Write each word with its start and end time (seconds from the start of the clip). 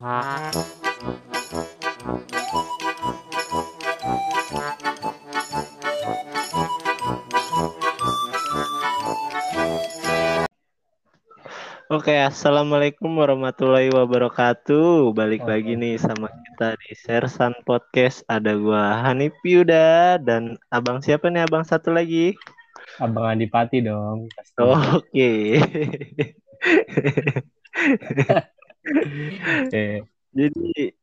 Oke, 0.00 0.08
assalamualaikum 12.16 13.12
warahmatullahi 13.12 13.92
wabarakatuh. 13.92 15.12
Balik 15.12 15.44
lagi 15.44 15.76
nih 15.76 16.00
sama 16.00 16.32
kita 16.32 16.80
di 16.80 16.96
Sersan 16.96 17.52
Podcast. 17.68 18.24
Ada 18.24 18.56
gua 18.56 19.04
Hanif 19.04 19.36
Yuda 19.44 20.16
dan 20.24 20.56
abang 20.72 21.04
siapa 21.04 21.28
nih 21.28 21.44
abang 21.44 21.68
satu 21.68 21.92
lagi? 21.92 22.32
Abang 22.96 23.36
Adipati 23.36 23.84
dong. 23.84 24.32
Oke. 24.56 25.60
Eh, 29.70 30.00
Jadi 30.30 30.94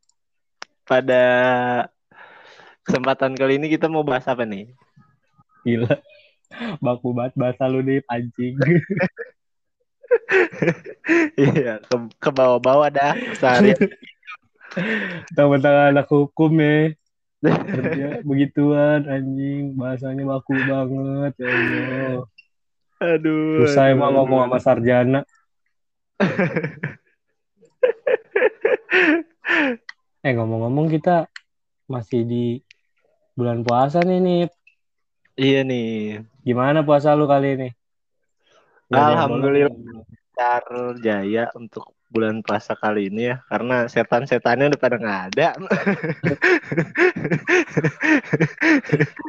pada 0.87 1.23
kesempatan 2.87 3.35
kali 3.35 3.59
ini 3.59 3.67
kita 3.67 3.91
mau 3.91 4.01
bahas 4.01 4.25
apa 4.25 4.47
nih? 4.47 4.71
gila. 5.67 5.99
Baku 6.79 7.11
banget 7.11 7.35
bahasa 7.35 7.67
lu 7.67 7.83
nih 7.83 7.99
anjing. 8.07 8.55
Iya, 11.35 11.83
ke, 11.83 11.95
ke 12.15 12.29
bawah-bawah 12.31 12.87
dah 12.87 13.11
sehari. 13.35 13.75
Tentang 15.35 15.59
anak 15.91 16.07
hukum 16.07 16.55
ya. 16.59 16.95
Kerja 17.43 18.23
begituan 18.23 19.03
anjing. 19.03 19.75
Bahasanya 19.75 20.23
baku 20.23 20.55
banget 20.63 21.33
ya 21.43 21.47
Allah. 21.51 22.23
Aduh. 23.03 23.67
Susah 23.67 23.91
aduh. 23.91 23.95
emang 23.99 24.11
ngomong 24.15 24.47
sama 24.47 24.59
sarjana. 24.63 25.21
Eh 30.25 30.33
ngomong-ngomong 30.35 30.91
kita 30.91 31.31
masih 31.87 32.27
di 32.27 32.45
bulan 33.37 33.63
puasa 33.63 34.03
nih 34.03 34.19
nih. 34.19 34.41
Iya 35.37 35.61
nih. 35.63 36.25
Gimana 36.43 36.83
puasa 36.83 37.13
lu 37.13 37.29
kali 37.29 37.55
ini? 37.55 37.69
Alhamdulillah. 38.91 39.71
bolong. 39.71 40.03
Lancar 40.37 40.63
jaya 41.01 41.49
untuk 41.57 41.97
bulan 42.13 42.45
puasa 42.45 42.77
kali 42.77 43.09
ini 43.09 43.33
ya 43.33 43.41
karena 43.49 43.89
setan-setannya 43.89 44.69
udah 44.69 44.79
pada 44.79 44.95
nggak 45.01 45.21
ada. 45.33 45.47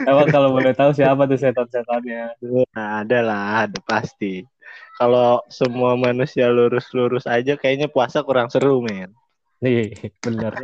Emang 0.05 0.29
kalau 0.29 0.53
boleh 0.53 0.77
tahu 0.77 0.93
siapa 0.93 1.25
tuh 1.25 1.41
setan-setannya? 1.41 2.37
Nah, 2.77 3.03
ada 3.03 3.19
lah, 3.25 3.65
ada 3.65 3.81
pasti. 3.83 4.45
Kalau 4.99 5.47
semua 5.47 5.95
manusia 5.95 6.51
lurus-lurus 6.51 7.23
aja 7.25 7.55
kayaknya 7.55 7.87
puasa 7.87 8.27
kurang 8.27 8.51
seru, 8.51 8.83
men. 8.83 9.15
Nih, 9.63 9.95
bener. 10.19 10.55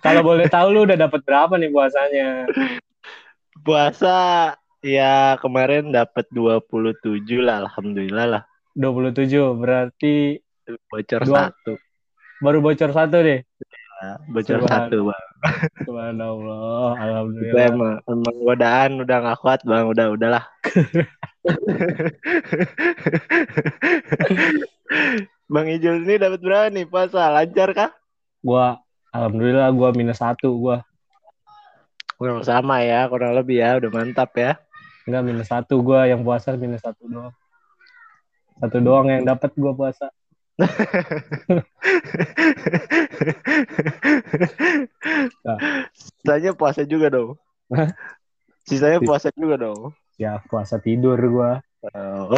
Kalau 0.00 0.24
boleh 0.24 0.48
tahu 0.48 0.72
lu 0.72 0.80
udah 0.88 0.96
dapat 0.96 1.20
berapa 1.20 1.56
nih 1.56 1.68
puasanya? 1.68 2.48
Puasa 3.60 4.16
ya 4.80 5.36
kemarin 5.36 5.92
dapat 5.92 6.24
27 6.32 6.96
lah, 7.44 7.68
alhamdulillah 7.68 8.26
lah. 8.28 8.42
27, 8.72 9.58
berarti 9.58 10.38
Bocor 10.88 11.24
Dua- 11.24 11.48
satu. 11.48 11.80
baru 12.38 12.60
bocor 12.60 12.92
satu 12.92 13.16
deh. 13.24 13.40
Nah, 13.98 14.16
bocor 14.28 14.60
Subhan- 14.62 14.88
satu, 14.88 14.98
Bang. 15.08 15.27
Subhanallah, 15.86 16.98
alhamdulillah. 16.98 17.70
emang, 17.70 18.02
emang 18.10 18.36
godaan 18.42 19.06
udah 19.06 19.16
nggak 19.22 19.38
kuat, 19.38 19.62
Bang. 19.62 19.86
Udah, 19.86 20.10
udahlah. 20.10 20.42
Bang 25.48 25.64
Ijul 25.64 26.04
ini 26.04 26.20
dapat 26.20 26.44
berapa 26.44 26.68
nih 26.68 26.84
puasa? 26.84 27.32
Lancar 27.32 27.72
kah? 27.72 27.90
Gua 28.44 28.76
alhamdulillah 29.14 29.72
gua 29.72 29.96
minus 29.96 30.20
satu 30.20 30.52
gua. 30.60 30.84
Kurang 32.20 32.44
sama 32.44 32.84
ya, 32.84 33.08
kurang 33.08 33.32
lebih 33.32 33.62
ya. 33.62 33.80
Udah 33.80 33.88
mantap 33.88 34.36
ya. 34.36 34.60
Enggak 35.08 35.24
minus 35.24 35.48
satu 35.48 35.80
gua 35.80 36.04
yang 36.04 36.20
puasa 36.20 36.52
minus 36.58 36.84
satu 36.84 37.08
doang. 37.08 37.32
Satu 38.60 38.76
doang 38.82 39.08
yang 39.08 39.24
dapat 39.24 39.54
gua 39.56 39.72
puasa. 39.72 40.12
Sisanya 45.94 46.50
puasa 46.58 46.82
juga 46.82 47.06
dong. 47.14 47.38
Hah? 47.70 47.94
Sisanya 48.66 48.98
puasa 48.98 49.30
juga 49.38 49.56
dong. 49.56 49.94
Ya 50.18 50.42
puasa 50.50 50.82
tidur 50.82 51.14
gua. 51.30 51.62
Oh. 51.94 52.34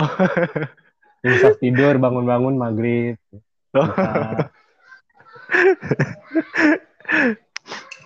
Imsak 1.25 1.61
tidur 1.61 1.97
bangun-bangun 1.97 2.57
maghrib. 2.61 3.17
Buka. 3.73 4.53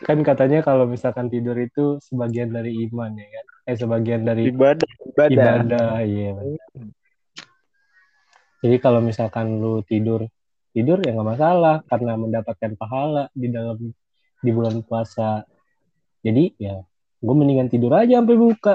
kan 0.04 0.20
katanya 0.20 0.60
kalau 0.60 0.84
misalkan 0.84 1.32
tidur 1.32 1.56
itu 1.56 1.96
sebagian 2.02 2.52
dari 2.52 2.86
iman 2.86 3.10
ya 3.16 3.26
kan? 3.26 3.46
Eh 3.64 3.76
sebagian 3.80 4.28
dari 4.28 4.52
ibadah, 4.52 4.90
ibadah. 5.08 5.32
ibadah 5.32 6.04
iya 6.04 6.36
jadi 8.64 8.76
kalau 8.80 9.04
misalkan 9.04 9.60
lu 9.60 9.84
tidur 9.84 10.24
tidur 10.72 10.96
ya 11.04 11.12
nggak 11.12 11.28
masalah 11.36 11.76
karena 11.86 12.16
mendapatkan 12.16 12.72
pahala 12.80 13.28
di 13.36 13.52
dalam 13.52 13.76
di 14.40 14.50
bulan 14.50 14.80
puasa 14.80 15.44
jadi 16.24 16.50
ya 16.56 16.80
gue 17.20 17.34
mendingan 17.36 17.68
tidur 17.68 17.92
aja 17.92 18.18
sampai 18.24 18.36
buka 18.40 18.74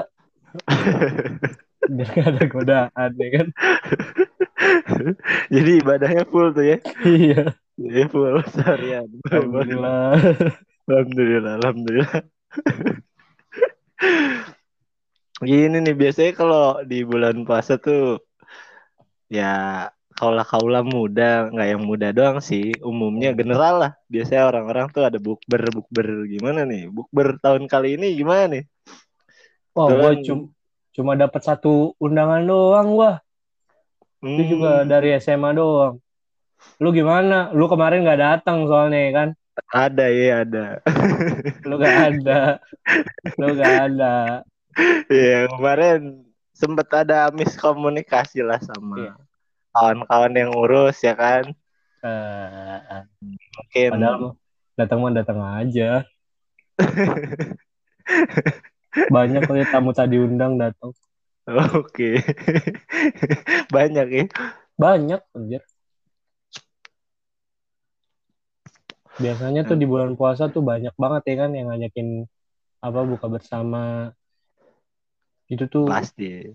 biar 1.90 2.08
gak 2.14 2.26
ada 2.38 2.44
godaan 2.46 3.10
ya 3.18 3.28
kan 3.34 3.48
Jadi 5.54 5.70
ibadahnya 5.82 6.22
full 6.28 6.52
tuh 6.52 6.62
ya. 6.62 6.78
iya 7.08 7.56
Iya 7.80 8.04
full 8.12 8.38
seharian. 8.52 9.08
alhamdulillah 9.26 10.12
Alhamdulillah, 10.90 11.52
alhamdulillah. 11.62 12.20
Gini 15.40 15.76
nih 15.80 15.96
biasanya 15.96 16.32
kalau 16.36 16.82
di 16.84 17.00
bulan 17.06 17.46
puasa 17.48 17.78
tuh 17.80 18.20
ya 19.36 19.44
kaulah 20.18 20.44
kaula 20.50 20.78
muda 20.94 21.22
nggak 21.52 21.68
yang 21.72 21.82
muda 21.90 22.06
doang 22.16 22.38
sih. 22.48 22.62
Umumnya 22.90 23.28
general 23.38 23.74
lah. 23.82 23.92
Biasanya 24.12 24.42
orang-orang 24.50 24.86
tuh 24.94 25.02
ada 25.08 25.18
bukber 25.26 25.62
bukber. 25.76 26.08
Gimana 26.32 26.60
nih? 26.70 26.80
Bukber 26.96 27.28
tahun 27.44 27.64
kali 27.72 27.88
ini 27.96 28.06
gimana 28.20 28.44
nih? 28.52 28.62
Wah 29.74 29.88
gue 29.98 30.10
cuma 30.26 30.42
cuma 30.94 31.12
dapat 31.22 31.42
satu 31.48 31.72
undangan 32.04 32.42
doang 32.50 32.88
wah. 32.98 33.16
Itu 34.30 34.42
Hmm, 34.42 34.50
juga 34.56 34.70
dari 34.90 35.08
SMA 35.24 35.50
doang. 35.58 35.94
Lu 36.82 36.88
gimana? 36.98 37.36
Lu 37.58 37.64
kemarin 37.72 38.00
nggak 38.04 38.20
datang 38.26 38.58
soalnya 38.70 38.98
ya 39.06 39.10
kan? 39.18 39.28
Ada 39.74 40.06
ya 40.14 40.26
ada. 40.44 40.64
Lu 41.68 41.74
gak 41.82 41.96
ada. 42.08 42.32
Lu 43.40 43.46
gak 43.60 43.74
ada. 43.88 44.06
Ya 45.10 45.50
kemarin 45.50 46.29
sempet 46.60 46.88
ada 46.92 47.32
miskomunikasi 47.32 48.44
lah 48.44 48.60
sama 48.60 49.00
Iya. 49.00 49.12
kawan-kawan 49.72 50.32
yang 50.36 50.50
ngurus 50.52 51.00
ya 51.00 51.16
kan 51.16 51.48
Eh, 52.00 53.04
mungkin 53.20 53.88
padahal 53.92 54.32
datang 54.76 54.98
mah 55.00 55.12
datang 55.12 55.40
aja 55.40 56.04
banyak 59.14 59.42
kali 59.44 59.68
tamu 59.68 59.92
tadi 59.92 60.16
undang 60.16 60.56
datang 60.56 60.96
Oke. 61.74 62.22
Banyak 63.74 64.06
ya. 64.06 64.24
banyak 64.78 65.18
anjir 65.34 65.66
biasanya 69.20 69.66
tuh 69.66 69.76
di 69.76 69.84
bulan 69.84 70.16
puasa 70.16 70.48
tuh 70.48 70.64
banyak 70.64 70.94
banget 70.96 71.22
ya 71.28 71.34
kan 71.44 71.50
yang 71.52 71.68
ngajakin 71.68 72.24
apa 72.80 73.00
buka 73.04 73.26
bersama 73.28 74.14
itu 75.50 75.66
tuh 75.66 75.90
Pasti. 75.90 76.46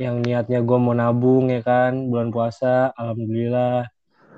yang 0.00 0.24
niatnya 0.24 0.64
gue 0.64 0.78
mau 0.80 0.96
nabung 0.96 1.52
ya 1.52 1.60
kan 1.60 2.08
bulan 2.08 2.32
puasa 2.32 2.90
alhamdulillah. 2.96 3.86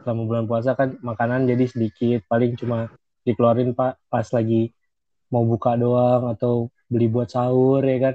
Selama 0.02 0.22
bulan 0.26 0.44
puasa 0.50 0.74
kan 0.74 0.98
makanan 1.00 1.46
jadi 1.46 1.64
sedikit 1.70 2.20
paling 2.26 2.58
cuma 2.58 2.90
dikeluarin 3.22 3.72
pak 3.72 3.96
pas 4.10 4.26
lagi 4.34 4.74
mau 5.30 5.44
buka 5.46 5.78
doang 5.78 6.28
atau 6.34 6.68
beli 6.90 7.06
buat 7.06 7.30
sahur 7.30 7.86
ya 7.86 8.12
kan. 8.12 8.14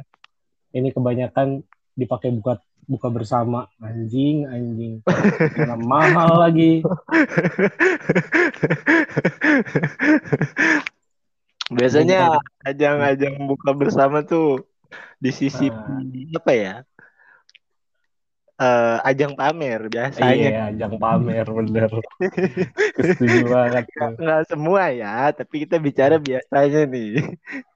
Ini 0.76 0.92
kebanyakan 0.92 1.64
dipakai 1.96 2.36
buka 2.36 2.60
buka 2.86 3.08
bersama. 3.08 3.72
Anjing 3.80 4.46
anjing. 4.46 5.00
Karena 5.08 5.80
mahal 6.14 6.44
lagi. 6.44 6.84
Biasanya 11.74 12.38
ajang-ajang 12.68 13.48
buka 13.48 13.72
bersama 13.74 14.22
tuh 14.28 14.73
di 15.18 15.32
sisi 15.32 15.68
Ah. 15.68 16.02
apa 16.36 16.52
ya? 16.52 16.76
Eh, 18.54 18.98
ajang 19.04 19.34
pamer 19.34 19.90
biasanya. 19.90 20.30
iya 20.32 20.62
ajang 20.70 20.96
pamer 20.96 21.42
bener 21.44 21.90
setuju 22.96 23.40
banget. 23.50 23.86
Nggak 24.16 24.42
semua 24.46 24.84
ya, 24.90 25.34
tapi 25.34 25.66
kita 25.66 25.82
bicara 25.82 26.16
biasanya 26.18 26.82
nih. 26.86 27.12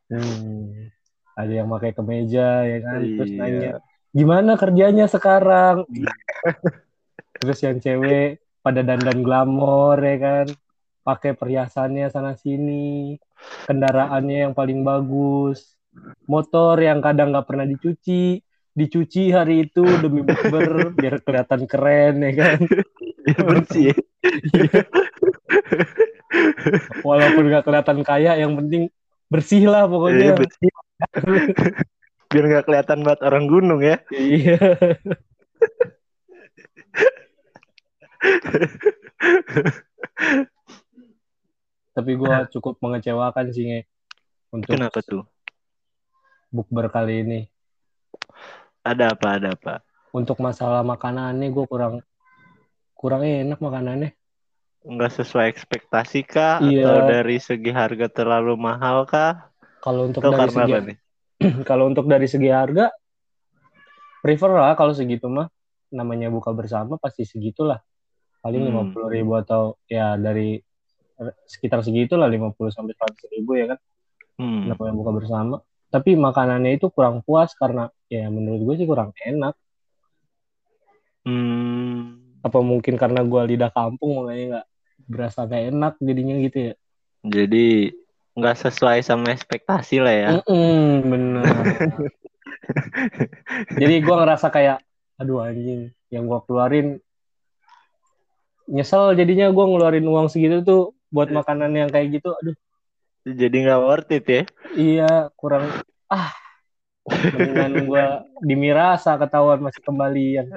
Hmm. 0.08 0.88
ada 1.36 1.54
yang 1.54 1.70
pakai 1.70 1.94
kemeja 1.94 2.66
ya 2.66 2.78
kan 2.82 2.98
terus 2.98 3.30
Iya. 3.30 3.38
nanya 3.38 3.72
gimana 4.10 4.58
kerjanya 4.58 5.06
sekarang 5.06 5.86
terus 7.38 7.62
yang 7.62 7.78
cewek 7.78 8.42
pada 8.58 8.82
dandan 8.82 9.22
glamor 9.22 10.02
ya 10.02 10.18
kan 10.18 10.46
pakai 11.06 11.38
perhiasannya 11.38 12.10
sana 12.10 12.34
sini, 12.34 13.22
kendaraannya 13.64 14.50
yang 14.50 14.54
paling 14.58 14.82
bagus, 14.82 15.77
motor 16.28 16.76
yang 16.82 17.00
kadang 17.00 17.34
nggak 17.34 17.48
pernah 17.48 17.66
dicuci, 17.66 18.42
dicuci 18.78 19.34
hari 19.34 19.66
itu 19.66 19.82
demi 19.82 20.22
bukber 20.22 20.70
biar 21.00 21.26
kelihatan 21.26 21.66
keren 21.66 22.22
ya 22.22 22.32
kan. 22.38 22.60
Biar 23.26 23.42
bersih. 23.50 23.98
Iya. 24.54 24.86
Walaupun 27.02 27.44
nggak 27.50 27.66
kelihatan 27.66 28.06
kaya, 28.06 28.38
yang 28.38 28.54
penting 28.54 28.94
bersih 29.32 29.66
lah 29.66 29.90
pokoknya. 29.90 30.38
bersih. 30.38 30.70
Biar 32.28 32.46
nggak 32.54 32.66
kelihatan 32.68 33.00
banget 33.02 33.22
orang 33.26 33.46
gunung 33.50 33.82
ya. 33.82 33.98
Iya. 34.14 34.62
Tapi 41.98 42.12
gue 42.14 42.36
cukup 42.54 42.78
mengecewakan 42.78 43.50
sih 43.50 43.66
Nge, 43.66 43.90
untuk 44.54 44.78
Kenapa 44.78 45.02
tuh? 45.02 45.26
Bukber 46.58 46.90
kali 46.90 47.22
ini. 47.22 47.40
Ada 48.82 49.14
apa? 49.14 49.38
Ada 49.38 49.54
apa? 49.54 49.74
Untuk 50.10 50.42
masalah 50.42 50.82
makanannya 50.82 51.54
gue 51.54 51.66
kurang 51.70 52.02
kurang 52.98 53.22
enak 53.22 53.62
makanannya. 53.62 54.18
Nggak 54.88 55.12
sesuai 55.22 55.46
ekspektasi 55.54 56.26
kah? 56.26 56.58
Iya. 56.64 56.82
Atau 56.82 56.98
dari 57.06 57.38
segi 57.38 57.70
harga 57.70 58.10
terlalu 58.10 58.58
mahal 58.58 59.06
kah? 59.06 59.54
Kalau 59.84 60.10
untuk 60.10 60.26
Atau 60.26 60.34
dari 60.34 60.50
segi 60.50 60.74
nih? 60.74 60.98
kalau 61.70 61.86
untuk 61.86 62.10
dari 62.10 62.26
segi 62.26 62.50
harga 62.50 62.90
prefer 64.26 64.50
lah 64.50 64.74
kalau 64.74 64.98
segitu 64.98 65.30
mah 65.30 65.46
namanya 65.94 66.28
buka 66.34 66.50
bersama 66.52 66.98
pasti 66.98 67.24
segitulah 67.24 67.78
paling 68.42 68.66
Hmm. 68.66 68.70
lima 68.74 68.84
puluh 68.90 69.08
ribu 69.14 69.38
atau 69.38 69.78
ya 69.86 70.18
dari 70.18 70.58
sekitar 71.50 71.82
segitulah 71.82 72.30
50 72.30 72.70
sampai 72.70 72.94
100 72.94 73.26
ribu 73.34 73.58
ya 73.58 73.74
kan 73.74 73.80
Hmm. 74.38 74.70
namanya 74.70 74.94
buka 74.94 75.12
bersama 75.18 75.56
tapi 75.88 76.20
makanannya 76.20 76.78
itu 76.78 76.92
kurang 76.92 77.24
puas 77.24 77.56
karena 77.56 77.88
ya 78.12 78.28
menurut 78.28 78.62
gue 78.64 78.76
sih 78.84 78.88
kurang 78.88 79.12
enak 79.20 79.56
Hmm. 81.28 82.40
apa 82.40 82.64
mungkin 82.64 82.96
karena 82.96 83.20
gue 83.20 83.42
lidah 83.52 83.68
kampung 83.68 84.24
makanya 84.24 84.44
nggak 84.48 84.66
berasa 85.12 85.44
nggak 85.44 85.64
enak 85.76 85.94
jadinya 86.00 86.36
gitu 86.40 86.58
ya 86.72 86.74
Jadi 87.28 87.92
nggak 88.38 88.56
sesuai 88.64 89.04
sama 89.04 89.36
ekspektasi 89.36 90.00
lah 90.00 90.16
ya. 90.16 90.30
Mm-mm, 90.40 91.04
bener 91.04 91.44
jadi 93.76 93.96
gue 94.00 94.16
ngerasa 94.16 94.48
kayak 94.48 94.80
aduh 95.20 95.44
anjing 95.44 95.92
yang 96.14 96.24
gue 96.32 96.40
keluarin 96.48 96.88
nyesel 98.68 99.16
jadinya 99.16 99.52
gue 99.52 99.66
ngeluarin 99.68 100.08
uang 100.08 100.28
segitu 100.32 100.64
tuh 100.64 100.82
buat 101.12 101.28
makanan 101.32 101.72
yang 101.76 101.90
kayak 101.92 102.20
gitu 102.20 102.32
aduh 102.32 102.56
Jadi 103.28 103.56
nggak 103.68 103.82
worth 103.84 104.12
it 104.16 104.24
ya. 104.24 104.42
iya 104.72 105.28
kurang 105.36 105.68
ah 106.08 106.32
mendingan 107.08 107.88
gue 107.88 108.06
di 108.44 108.56
Mirasa 108.56 109.20
ketahuan 109.20 109.60
masih 109.60 109.84
kembalian. 109.84 110.48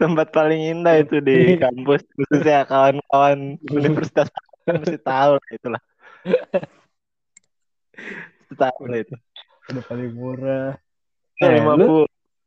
Tempat 0.00 0.32
paling 0.32 0.72
indah 0.72 1.00
itu 1.00 1.20
di 1.20 1.56
kampus 1.56 2.04
khususnya 2.16 2.64
kawan-kawan 2.68 3.56
universitas 3.68 4.28
mesti 4.68 5.00
tahu 5.00 5.36
lah 5.36 5.48
itulah. 5.52 5.82
Tahu 8.52 8.82
itu. 8.92 9.16
udah 9.68 9.84
paling 9.84 10.12
murah 10.16 10.80
Eh, 11.38 11.60
lima 11.60 11.76
lu- 11.76 11.86
puluh 11.86 12.06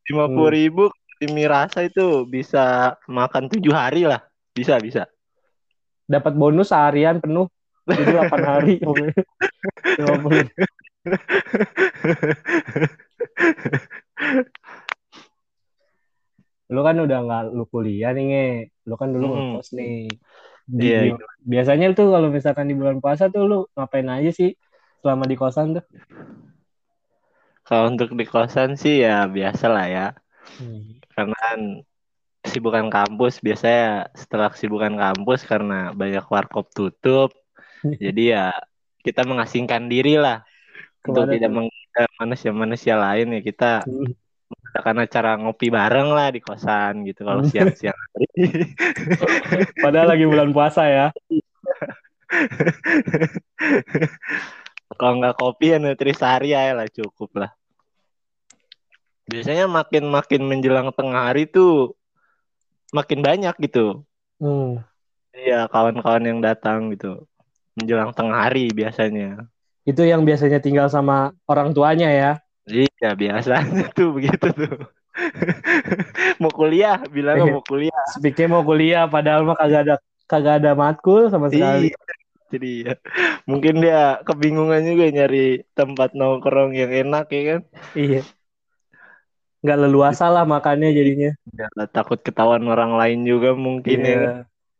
lima 0.09 0.25
puluh 0.25 0.51
ribu 0.51 0.83
di 1.21 1.29
Mirasa 1.29 1.85
itu 1.85 2.25
bisa 2.25 2.97
makan 3.05 3.45
tujuh 3.45 3.73
hari 3.73 4.09
lah. 4.09 4.25
Bisa 4.57 4.81
bisa. 4.81 5.05
dapat 6.11 6.35
bonus 6.35 6.75
seharian 6.75 7.23
penuh 7.23 7.47
jadi 7.87 8.03
8 8.13 8.41
hari 8.41 8.73
pokoknya. 8.85 9.23
50. 9.97 10.45
lu 16.71 16.81
kan 16.81 16.95
udah 16.95 17.19
nggak 17.27 17.43
lu 17.51 17.63
kuliah 17.67 18.15
nih 18.15 18.23
nge 18.31 18.45
lu 18.87 18.95
kan 18.95 19.09
dulu 19.11 19.25
Hmm. 19.27 19.35
ngekos 19.59 19.69
nih 19.75 20.07
Di- 20.71 20.87
Iya, 20.87 20.99
di- 21.11 21.19
biasanya 21.43 21.91
tuh 21.91 22.15
kalau 22.15 22.31
misalkan 22.31 22.69
di 22.71 22.75
bulan 22.77 23.03
puasa 23.03 23.27
tuh 23.27 23.43
lu 23.43 23.59
ngapain 23.75 24.07
aja 24.07 24.31
sih 24.31 24.55
selama 25.03 25.27
di 25.27 25.35
kosan 25.35 25.75
tuh 25.75 25.85
Kalau 27.61 27.91
untuk 27.91 28.11
di 28.15 28.23
kosan 28.23 28.75
sih 28.75 28.99
ya 28.99 29.29
biasa 29.29 29.65
lah 29.69 29.85
ya. 29.87 30.07
Hmm. 30.59 30.97
Karena 31.13 31.37
kan 31.37 31.59
kesibukan 32.41 32.89
kampus 32.89 33.39
biasanya 33.39 34.11
setelah 34.11 34.49
kesibukan 34.51 34.91
kampus 34.97 35.45
karena 35.45 35.93
banyak 35.93 36.25
warkop 36.25 36.67
tutup. 36.73 37.31
jadi 38.03 38.23
ya 38.23 38.45
kita 39.01 39.25
mengasingkan 39.25 39.89
diri 39.89 40.17
lah 40.17 40.45
untuk 41.01 41.25
Ke 41.25 41.27
mana 41.27 41.33
tidak 41.33 41.51
mengganggu 41.51 42.13
manusia-manusia 42.21 42.95
lain 42.97 43.27
ya 43.37 43.41
kita 43.41 43.71
Hmm. 43.89 44.13
mengadakan 44.51 44.97
acara 45.07 45.31
ngopi 45.39 45.67
bareng 45.71 46.09
lah 46.11 46.27
di 46.31 46.39
kosan 46.43 47.03
gitu 47.07 47.23
kalau 47.27 47.41
Hmm. 47.41 47.51
siang-siang 47.51 47.95
hari. 47.95 48.27
padahal 49.83 50.07
lagi 50.15 50.25
bulan 50.27 50.49
puasa 50.55 50.83
ya 50.87 51.07
Kalau 54.99 55.13
nggak 55.17 55.37
kopi 55.39 55.73
ya 55.73 55.77
nutrisari 55.81 56.53
aja 56.55 56.73
lah 56.75 56.87
cukup 56.87 57.31
lah. 57.35 57.51
Biasanya 59.27 59.67
makin 59.71 60.11
makin 60.11 60.41
menjelang 60.45 60.91
tengah 60.91 61.31
hari 61.31 61.47
tuh 61.47 61.95
makin 62.91 63.23
banyak 63.23 63.55
gitu. 63.63 64.03
Hmm. 64.39 64.83
Iya 65.31 65.71
kawan-kawan 65.71 66.27
yang 66.27 66.43
datang 66.43 66.91
gitu 66.91 67.23
menjelang 67.81 68.13
tengah 68.13 68.37
hari 68.37 68.69
biasanya. 68.69 69.49
itu 69.81 70.01
yang 70.05 70.21
biasanya 70.21 70.61
tinggal 70.61 70.87
sama 70.87 71.33
orang 71.49 71.73
tuanya 71.73 72.07
ya 72.13 72.31
Iya 72.69 73.17
biasanya 73.17 73.89
tuh 73.97 74.13
begitu 74.13 74.47
tuh. 74.53 74.73
mau 76.41 76.53
kuliah 76.53 77.01
bilangnya 77.09 77.57
mau 77.57 77.65
kuliah. 77.65 78.03
speaknya 78.15 78.47
mau 78.47 78.63
kuliah 78.63 79.09
padahal 79.09 79.43
mah 79.43 79.57
kagak 79.57 79.81
ada 79.89 79.95
kagak 80.29 80.61
ada 80.63 80.71
matkul 80.77 81.27
sama 81.27 81.49
sekali 81.49 81.89
Iya. 81.91 81.99
Jadi 82.51 82.71
ya 82.83 82.93
mungkin 83.47 83.79
dia 83.79 84.19
kebingungan 84.27 84.83
juga 84.83 85.05
nyari 85.07 85.63
tempat 85.71 86.11
nongkrong 86.13 86.75
yang 86.75 86.91
enak 86.91 87.25
ya 87.31 87.41
kan. 87.49 87.61
iya 87.95 88.21
nggak 89.61 89.77
leluasa 89.77 90.25
lah 90.27 90.43
makannya 90.43 90.89
jadinya 90.91 91.31
Ya, 91.53 91.67
takut 91.87 92.19
ketahuan 92.19 92.65
orang 92.65 92.97
lain 92.97 93.23
juga 93.23 93.53
mungkin 93.55 93.99
ya. 94.03 94.21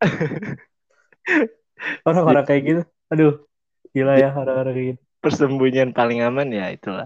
orang-orang 2.06 2.46
kayak 2.46 2.62
gitu 2.64 2.82
aduh 3.10 3.34
gila 3.92 4.14
ya 4.16 4.30
orang-orang 4.32 4.74
kayak 4.74 4.88
gitu 4.96 5.02
Persembunyian 5.22 5.94
paling 5.94 6.26
aman 6.26 6.50
ya 6.50 6.74
itulah. 6.74 7.06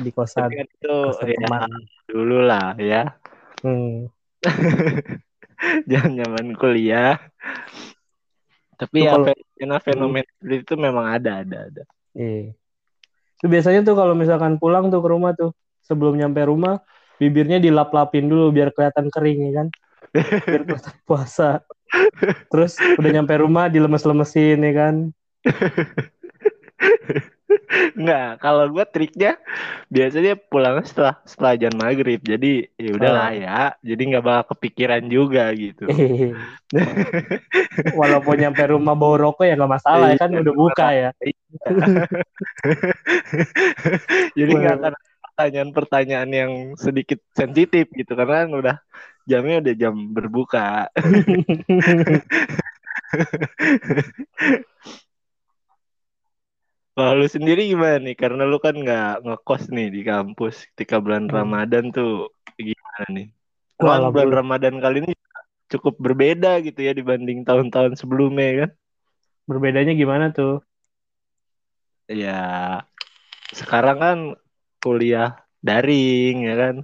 di 0.00 0.08
kosan 0.08 0.48
Tapi 0.48 0.56
kan 0.56 0.66
itu 0.72 0.94
kosan 1.12 1.28
ya 1.28 1.36
teman 1.44 1.68
dulu 2.08 2.38
lah 2.40 2.72
ya. 2.80 3.12
hmm. 3.60 4.08
Jangan 5.90 6.12
zaman 6.16 6.46
kuliah. 6.56 7.20
Tapi 8.76 8.96
Tuh 9.00 9.04
ya 9.04 9.12
kalau- 9.16 9.26
fenomena 9.28 9.76
fenomena 9.80 10.28
seperti 10.32 10.56
itu 10.64 10.74
memang 10.76 11.06
ada 11.12 11.44
ada 11.44 11.58
ada. 11.68 11.82
Iya. 12.16 12.56
Itu 13.36 13.46
biasanya 13.52 13.84
tuh 13.84 13.96
kalau 13.96 14.16
misalkan 14.16 14.56
pulang 14.56 14.88
tuh 14.88 15.00
ke 15.04 15.08
rumah 15.12 15.36
tuh 15.36 15.52
sebelum 15.84 16.16
nyampe 16.16 16.40
rumah 16.44 16.80
bibirnya 17.16 17.60
dilap-lapin 17.60 18.28
dulu 18.28 18.48
biar 18.52 18.72
kelihatan 18.72 19.12
kering 19.12 19.38
ya 19.48 19.52
kan. 19.60 19.68
Biar 20.20 20.62
kelihatan 20.64 20.96
puasa. 21.04 21.60
Terus 22.48 22.80
udah 22.98 23.10
nyampe 23.12 23.34
rumah 23.36 23.68
dilemes-lemesin 23.68 24.58
ya 24.58 24.72
kan. 24.72 24.94
Enggak, 27.96 28.38
kalau 28.38 28.68
gue 28.68 28.84
triknya 28.86 29.40
biasanya 29.88 30.36
pulangnya 30.36 30.84
setelah 30.84 31.14
setelah 31.24 31.52
jam 31.56 31.72
maghrib. 31.74 32.20
Jadi 32.20 32.68
ya 32.74 32.90
udahlah 32.94 33.30
Oh. 33.32 33.38
ya. 33.38 33.60
Jadi 33.80 34.02
nggak 34.12 34.24
bakal 34.24 34.44
kepikiran 34.54 35.02
juga 35.08 35.48
gitu. 35.56 35.86
Walaupun 38.00 38.36
nyampe 38.36 38.62
rumah 38.66 38.94
bau 38.94 39.16
rokok 39.16 39.46
ya 39.46 39.54
nggak 39.56 39.72
masalah 39.72 40.06
ya 40.12 40.18
kan 40.20 40.30
Iya, 40.34 40.40
udah 40.42 40.54
buka 40.54 40.86
ya. 40.92 41.10
Jadi 44.38 44.50
nggak 44.52 44.74
akan 44.80 44.92
pertanyaan-pertanyaan 45.36 46.30
yang 46.32 46.52
sedikit 46.76 47.20
sensitif 47.32 47.88
gitu 47.92 48.12
karena 48.12 48.44
kan 48.44 48.50
udah 48.52 48.76
jamnya 49.26 49.56
udah 49.62 49.74
jam 49.74 49.94
berbuka. 50.14 50.86
Kalau 56.96 57.12
lu 57.20 57.28
sendiri 57.28 57.68
gimana 57.68 58.00
nih? 58.00 58.16
Karena 58.16 58.48
lu 58.48 58.56
kan 58.56 58.72
nggak 58.72 59.20
ngekos 59.26 59.68
nih 59.68 59.92
di 59.92 60.00
kampus 60.00 60.54
ketika 60.72 60.96
bulan 60.96 61.28
Hmm. 61.28 61.36
Ramadan 61.44 61.92
tuh 61.92 62.32
gimana 62.56 63.04
nih? 63.12 63.26
Kan 63.76 64.08
bulan. 64.08 64.32
Ramadan 64.32 64.74
kali 64.80 65.04
ini 65.04 65.12
cukup 65.68 66.00
berbeda 66.00 66.64
gitu 66.64 66.80
ya 66.80 66.96
dibanding 66.96 67.44
tahun-tahun 67.44 68.00
sebelumnya 68.00 68.64
kan? 68.64 68.70
Berbedanya 69.44 69.92
gimana 69.92 70.32
tuh? 70.32 70.64
Ya 72.08 72.40
sekarang 73.52 73.96
kan 74.00 74.18
kuliah 74.80 75.36
daring 75.60 76.48
ya 76.48 76.54
kan? 76.56 76.76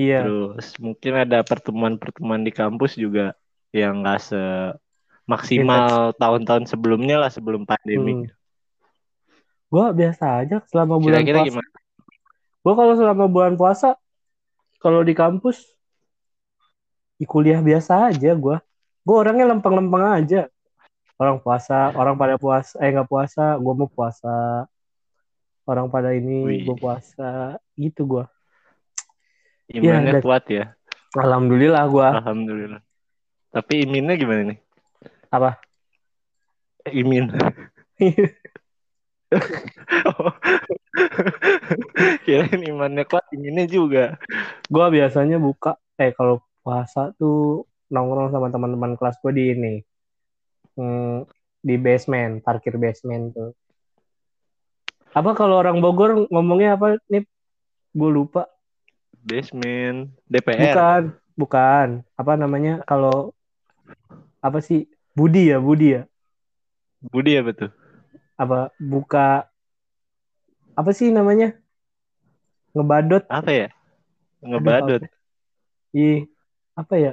Iya. 0.00 0.24
Terus 0.24 0.68
mungkin 0.80 1.12
ada 1.12 1.44
pertemuan-pertemuan 1.44 2.40
di 2.40 2.52
kampus 2.56 2.96
juga 2.96 3.36
yang 3.68 4.00
nggak 4.00 4.18
se 4.24 4.42
maksimal 5.28 6.16
tahun-tahun 6.16 6.64
sebelumnya 6.66 7.20
lah 7.20 7.28
sebelum 7.28 7.68
pandemi. 7.68 8.24
Hmm. 8.24 8.32
Gue 9.70 9.86
biasa 9.94 10.42
aja 10.42 10.56
selama 10.66 10.98
bulan 10.98 11.22
Kira-kira 11.22 11.38
puasa. 11.44 11.48
gimana? 11.52 11.70
Gue 12.60 12.74
kalau 12.74 12.94
selama 12.96 13.24
bulan 13.30 13.54
puasa, 13.54 13.94
kalau 14.82 15.04
di 15.04 15.14
kampus, 15.14 15.62
di 17.20 17.28
kuliah 17.28 17.60
biasa 17.60 18.10
aja 18.10 18.32
gue. 18.34 18.56
Gue 19.04 19.16
orangnya 19.16 19.46
lempeng-lempeng 19.52 20.24
aja. 20.24 20.50
Orang 21.20 21.44
puasa, 21.44 21.92
orang 21.92 22.16
pada 22.16 22.40
puasa, 22.40 22.80
eh 22.80 22.88
nggak 22.88 23.06
puasa, 23.06 23.60
gue 23.60 23.74
mau 23.76 23.86
puasa. 23.86 24.64
Orang 25.68 25.92
pada 25.92 26.16
ini, 26.16 26.64
gue 26.66 26.76
puasa. 26.80 27.60
Gitu 27.76 28.02
gue. 28.08 28.24
Imannya 29.70 30.18
dan- 30.18 30.24
kuat 30.24 30.44
ya. 30.50 30.74
Alhamdulillah 31.14 31.84
gue. 31.90 32.08
Alhamdulillah. 32.22 32.82
Tapi 33.50 33.82
iminnya 33.82 34.14
gimana 34.14 34.54
nih? 34.54 34.58
Apa? 35.30 35.58
Imin. 36.90 37.30
Oh. 40.10 40.32
Kirain 42.26 42.62
imannya 42.66 43.06
kuat, 43.06 43.26
iminnya 43.30 43.66
juga. 43.70 44.18
gue 44.66 44.86
biasanya 44.90 45.38
buka, 45.38 45.78
eh 45.98 46.10
kalau 46.14 46.42
puasa 46.66 47.14
tuh 47.14 47.66
nongkrong 47.90 48.34
sama 48.34 48.50
teman-teman 48.50 48.98
kelas 48.98 49.18
gue 49.22 49.32
di 49.34 49.44
ini. 49.54 49.74
Hmm, 50.78 51.26
di 51.62 51.74
basement, 51.78 52.42
parkir 52.42 52.74
basement 52.78 53.34
tuh. 53.34 53.50
Apa 55.10 55.34
kalau 55.34 55.58
orang 55.58 55.82
Bogor 55.82 56.30
ngomongnya 56.30 56.78
apa 56.78 56.98
nih? 57.10 57.26
Gue 57.90 58.10
lupa. 58.10 58.46
Basement, 59.20 60.08
DPR. 60.26 60.72
Bukan, 60.72 61.02
bukan. 61.36 61.88
Apa 62.16 62.32
namanya 62.40 62.80
kalau 62.88 63.36
apa 64.40 64.58
sih? 64.64 64.88
Budi 65.12 65.52
ya, 65.52 65.58
Budi 65.60 66.00
ya. 66.00 66.02
Budi 67.00 67.36
ya 67.36 67.42
betul. 67.44 67.72
Apa 68.40 68.72
buka 68.80 69.50
apa 70.72 70.90
sih 70.96 71.12
namanya? 71.12 71.52
Ngebadot. 72.72 73.24
Apa 73.28 73.50
ya? 73.52 73.68
Ngebadut. 74.40 75.04
Ih, 75.92 76.24
apa 76.72 76.94
ya? 76.96 77.12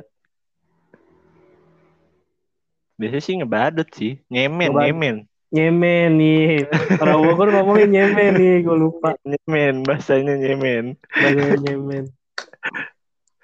Biasanya 2.96 3.24
sih 3.24 3.36
ngebadut 3.38 3.88
sih. 3.94 4.22
Nyemen, 4.32 4.72
nyemen. 4.74 5.16
Nyemen 5.48 6.20
nih. 6.20 6.68
Orang 7.00 7.24
Bogor 7.24 7.48
ngomongin 7.56 7.90
nyemen 7.96 8.36
nih, 8.36 8.56
gue 8.68 8.76
lupa. 8.76 9.16
Nyemen, 9.24 9.88
bahasanya 9.88 10.36
nyemen. 10.36 11.00
Bahasanya 11.08 11.56
nyemen. 11.64 12.04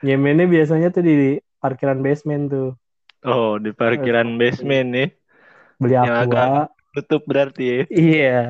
Nyemennya 0.04 0.46
biasanya 0.52 0.92
tuh 0.92 1.04
di 1.04 1.40
parkiran 1.64 2.04
basement 2.04 2.52
tuh. 2.52 2.76
Oh, 3.24 3.56
di 3.56 3.72
parkiran 3.72 4.36
basement 4.36 4.88
nih. 4.92 5.10
Beli 5.80 5.96
Yang 5.96 6.28
aqua. 6.28 6.68
Tutup 6.94 7.24
berarti 7.24 7.64
ya. 7.64 7.80
Iya. 7.88 8.42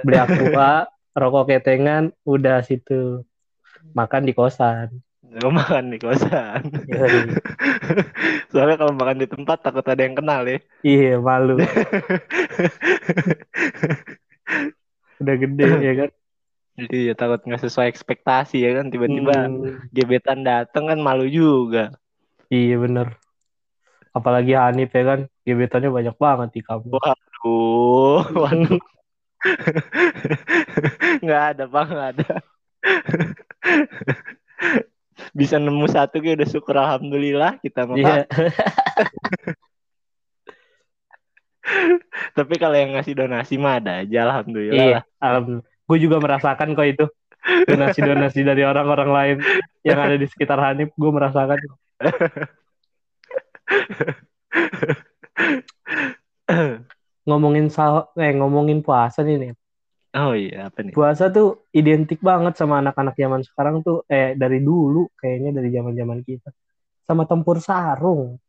Beli 0.00 0.16
aqua, 0.16 0.88
rokok 1.12 1.52
ketengan, 1.52 2.16
udah 2.24 2.64
situ. 2.64 3.22
Makan 3.92 4.24
di 4.24 4.32
kosan. 4.32 5.04
Gue 5.26 5.50
makan 5.50 5.84
di 5.92 5.98
kosan. 5.98 6.62
Iya, 6.86 7.06
Soalnya 8.52 8.76
kalau 8.80 8.92
makan 8.94 9.18
di 9.20 9.26
tempat 9.28 9.58
takut 9.60 9.84
ada 9.84 10.02
yang 10.02 10.16
kenal 10.16 10.42
ya. 10.46 10.58
Iya, 10.86 11.18
malu. 11.18 11.58
Udah 15.20 15.34
gede 15.36 15.64
ya 15.82 15.92
kan. 15.96 16.10
Jadi 16.76 16.96
ya 17.08 17.14
takut 17.16 17.40
nggak 17.40 17.62
sesuai 17.64 17.88
ekspektasi 17.88 18.56
ya 18.60 18.70
kan. 18.76 18.86
Tiba-tiba 18.92 19.48
Hmm, 19.48 19.88
gebetan 19.90 20.44
dateng 20.44 20.84
kan 20.92 20.98
malu 21.00 21.24
juga. 21.28 21.96
iya 22.52 22.76
bener. 22.78 23.16
Apalagi 24.12 24.52
Hanif 24.56 24.90
ya 24.92 25.04
kan. 25.04 25.20
Gebetannya 25.46 25.90
banyak 25.92 26.16
banget 26.18 26.48
di 26.56 26.60
kampus. 26.64 27.00
Waduh, 27.00 28.22
waduh. 28.42 28.80
nggak 31.22 31.42
ada 31.54 31.64
pak, 31.68 31.84
nggak 31.86 32.08
ada. 32.16 32.34
Bisa 35.32 35.58
nemu 35.58 35.88
satu 35.88 36.20
kayak 36.22 36.36
udah 36.42 36.48
syukur 36.48 36.76
alhamdulillah 36.76 37.58
kita 37.64 37.86
mah. 37.88 37.96
Iya. 37.96 38.26
Tapi 42.36 42.54
kalau 42.62 42.78
yang 42.78 42.94
ngasih 42.94 43.18
donasi 43.18 43.58
mah 43.58 43.82
ada 43.82 44.06
aja 44.06 44.22
alhamdulillah 44.30 44.86
Iya, 44.86 45.02
alhamdulillah. 45.18 45.66
Gue 45.86 45.98
juga 45.98 46.18
merasakan 46.22 46.74
kok 46.78 46.86
itu. 46.86 47.06
Donasi-donasi 47.46 48.42
dari 48.42 48.66
orang-orang 48.66 49.10
lain 49.10 49.38
yang 49.86 50.02
ada 50.02 50.18
di 50.18 50.26
sekitar 50.26 50.58
Hanif, 50.58 50.90
gue 50.98 51.10
merasakan. 51.14 51.62
Ngomongin 57.26 57.66
sah 57.70 58.06
eh 58.18 58.34
ngomongin 58.34 58.82
puasa 58.82 59.22
nih 59.22 59.38
nih. 59.38 59.54
Oh 60.16 60.32
iya 60.32 60.72
apa 60.72 60.80
nih? 60.80 60.96
Puasa 60.96 61.28
tuh 61.28 61.68
identik 61.70 62.18
banget 62.24 62.56
sama 62.56 62.80
anak-anak 62.80 63.14
zaman 63.14 63.44
sekarang 63.44 63.84
tuh 63.84 64.02
eh 64.08 64.32
dari 64.32 64.58
dulu 64.58 65.06
kayaknya 65.14 65.52
dari 65.52 65.68
zaman-zaman 65.68 66.24
kita. 66.24 66.48
Sama 67.04 67.28
tempur 67.28 67.60
sarung. 67.60 68.40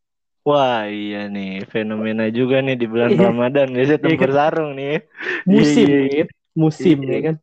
Wah 0.47 0.87
iya 0.87 1.27
nih 1.27 1.67
fenomena 1.67 2.31
juga 2.31 2.63
nih 2.63 2.79
di 2.79 2.87
bulan 2.87 3.11
Iya. 3.11 3.27
Ramadan 3.27 3.67
biasanya 3.67 3.99
Iya 3.99 4.05
tempur 4.07 4.29
kan? 4.31 4.37
sarung 4.39 4.71
nih 4.79 4.95
Musim, 5.43 5.83
Iya, 5.83 5.99
iya. 5.99 6.23
Nip. 6.23 6.27
musim 6.55 6.97
Iya. 7.03 7.11
ya 7.11 7.19
kan. 7.27 7.35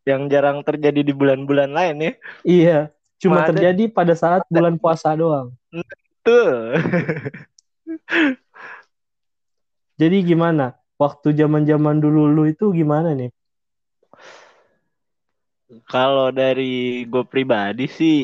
yang 0.00 0.22
jarang 0.28 0.58
terjadi 0.64 1.00
di 1.04 1.12
bulan-bulan 1.12 1.70
lain 1.72 1.94
nih. 1.96 2.14
Iya, 2.42 2.78
cuma 3.20 3.44
Ada- 3.44 3.52
terjadi 3.52 3.84
pada 3.88 4.12
saat 4.16 4.42
bulan 4.48 4.76
puasa 4.76 5.12
doang. 5.12 5.52
Tuh. 6.24 6.76
Jadi 10.00 10.16
gimana? 10.24 10.79
Waktu 11.02 11.28
zaman-zaman 11.40 11.96
dulu 12.04 12.20
lu 12.34 12.42
itu 12.52 12.64
gimana 12.78 13.08
nih? 13.20 13.30
Kalau 15.92 16.28
dari 16.40 16.72
gue 17.10 17.22
pribadi 17.32 17.84
sih 17.98 18.16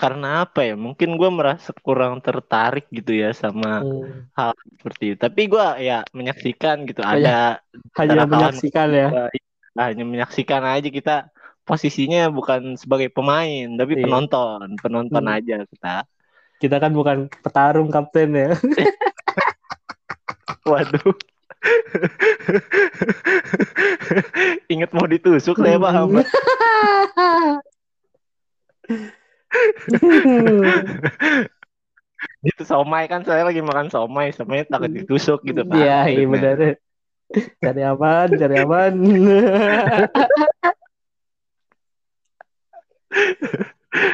karena 0.00 0.26
apa 0.46 0.58
ya? 0.68 0.72
Mungkin 0.84 1.08
gue 1.20 1.30
merasa 1.38 1.70
kurang 1.86 2.14
tertarik 2.26 2.84
gitu 2.96 3.10
ya 3.22 3.28
sama 3.42 3.68
Hmm, 3.78 4.30
hal 4.38 4.52
seperti 4.78 5.04
itu. 5.14 5.18
Tapi 5.26 5.40
gue 5.52 5.64
ya 5.88 5.94
menyaksikan 6.18 6.76
gitu. 6.88 7.00
Oh, 7.02 7.06
Ada 7.14 7.30
hanya 8.00 8.20
menyaksikan 8.30 8.88
ya. 8.92 9.06
gua, 9.10 9.22
hanya 9.80 10.04
menyaksikan 10.12 10.62
aja 10.74 10.88
kita 10.98 11.12
posisinya 11.68 12.18
bukan 12.38 12.60
sebagai 12.82 13.08
pemain 13.16 13.66
tapi 13.78 13.92
Iya. 13.94 14.02
penonton, 14.02 14.66
penonton 14.82 15.24
Hmm. 15.24 15.34
aja 15.36 15.54
kita. 15.70 15.88
Kita 16.62 16.76
kan 16.82 16.92
bukan 16.98 17.18
petarung 17.44 17.88
kapten 17.94 18.28
ya. 18.36 18.48
Waduh. 20.68 21.14
Ingat 24.72 24.90
mau 24.96 25.04
ditusuk 25.04 25.60
saya 25.60 25.76
Hmm. 25.76 25.84
paham. 25.84 26.08
Itu 32.40 32.64
somai 32.64 33.04
kan 33.08 33.24
saya 33.24 33.44
lagi 33.44 33.60
makan 33.60 33.92
somai, 33.92 34.32
somai 34.32 34.64
takut 34.64 34.88
ditusuk 34.92 35.44
gitu 35.44 35.64
Pak. 35.68 35.76
Iya, 35.76 35.98
iya 36.08 36.24
benar. 36.28 36.56
Cari 37.60 37.82
aman, 37.84 38.28
cari 38.36 38.56
aman. 38.60 38.92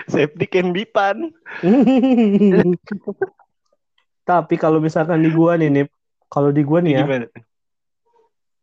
Safety 0.08 0.46
can 0.48 0.72
be 0.72 0.88
fun. 0.88 1.30
Tapi 4.26 4.54
kalau 4.58 4.80
misalkan 4.82 5.22
di 5.22 5.30
gua 5.30 5.54
nih, 5.54 5.70
Nip, 5.70 5.88
kalau 6.26 6.50
di 6.50 6.62
gua 6.62 6.80
nih 6.82 6.92
ya, 6.98 7.04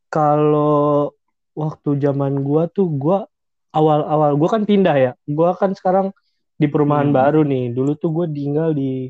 kalau 0.10 1.14
waktu 1.54 1.98
zaman 1.98 2.42
gua 2.42 2.70
tuh 2.70 2.86
gua 2.90 3.26
awal-awal 3.74 4.38
gua 4.38 4.50
kan 4.60 4.64
pindah 4.66 4.96
ya. 4.98 5.12
Gua 5.26 5.58
kan 5.58 5.74
sekarang 5.74 6.14
di 6.54 6.70
perumahan 6.70 7.10
Hmm. 7.10 7.18
baru 7.18 7.42
nih. 7.42 7.74
Dulu 7.74 7.92
tuh 7.98 8.10
gua 8.14 8.26
tinggal 8.30 8.78
di 8.78 9.10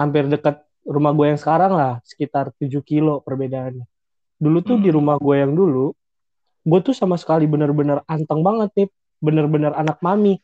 hampir 0.00 0.24
dekat 0.28 0.64
rumah 0.86 1.12
gua 1.12 1.34
yang 1.34 1.40
sekarang 1.40 1.76
lah, 1.76 2.00
sekitar 2.06 2.54
7 2.56 2.80
kilo 2.80 3.20
perbedaannya. 3.20 3.84
Dulu 4.40 4.58
tuh 4.64 4.76
Hmm. 4.80 4.84
di 4.84 4.90
rumah 4.94 5.16
gua 5.20 5.44
yang 5.44 5.52
dulu, 5.52 5.92
gua 6.64 6.78
tuh 6.80 6.96
sama 6.96 7.20
sekali 7.20 7.44
bener-bener 7.44 8.00
anteng 8.06 8.40
banget 8.40 8.70
nih, 8.76 8.88
bener-bener 9.20 9.74
anak 9.76 10.00
mami. 10.00 10.40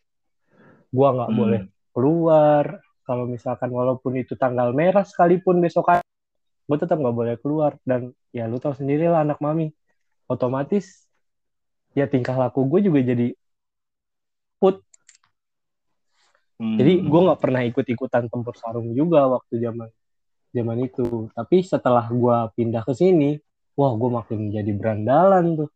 Gua 0.92 1.16
nggak 1.16 1.30
Hmm. 1.32 1.38
boleh 1.38 1.60
keluar. 1.96 2.64
Kalau 3.02 3.24
misalkan 3.26 3.72
walaupun 3.72 4.14
itu 4.14 4.36
tanggal 4.38 4.70
merah 4.76 5.02
sekalipun 5.02 5.58
besokan, 5.58 6.01
gue 6.68 6.76
tetap 6.78 6.96
nggak 6.98 7.16
boleh 7.16 7.34
keluar. 7.42 7.76
Dan 7.82 8.14
ya 8.30 8.46
lu 8.50 8.58
tahu 8.62 8.74
sendiri 8.76 9.06
lah 9.10 9.26
anak 9.26 9.38
mami. 9.42 9.70
Otomatis 10.30 11.06
ya 11.92 12.08
tingkah 12.08 12.34
laku 12.38 12.64
gue 12.64 12.88
juga 12.88 13.00
jadi 13.04 13.36
Hmm. 16.62 16.78
jadi 16.78 17.02
gue 17.02 17.20
nggak 17.26 17.40
pernah 17.42 17.66
ikut-ikutan 17.66 18.30
tempur 18.30 18.54
sarung 18.54 18.94
juga 18.94 19.26
waktu 19.26 19.58
zaman 19.58 19.90
zaman 20.54 20.78
itu. 20.86 21.26
Tapi 21.34 21.66
setelah 21.66 22.06
gue 22.06 22.36
pindah 22.54 22.86
ke 22.86 22.94
sini, 22.94 23.34
wah 23.74 23.90
gue 23.98 24.06
makin 24.06 24.54
jadi 24.54 24.70
berandalan 24.70 25.58
tuh. 25.58 25.70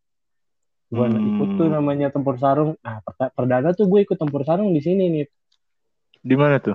Gue 0.86 1.10
Hmm. 1.10 1.18
ikut 1.18 1.48
tuh 1.58 1.66
namanya 1.66 2.14
tempur 2.14 2.38
sarung. 2.38 2.78
Nah 2.86 3.02
per- 3.02 3.34
perdana 3.34 3.74
tuh 3.74 3.90
gue 3.90 4.06
ikut 4.06 4.14
tempur 4.14 4.46
sarung 4.46 4.70
di 4.70 4.78
sini 4.78 5.04
nih. 5.10 5.26
di 6.26 6.34
mana 6.34 6.58
tuh? 6.58 6.74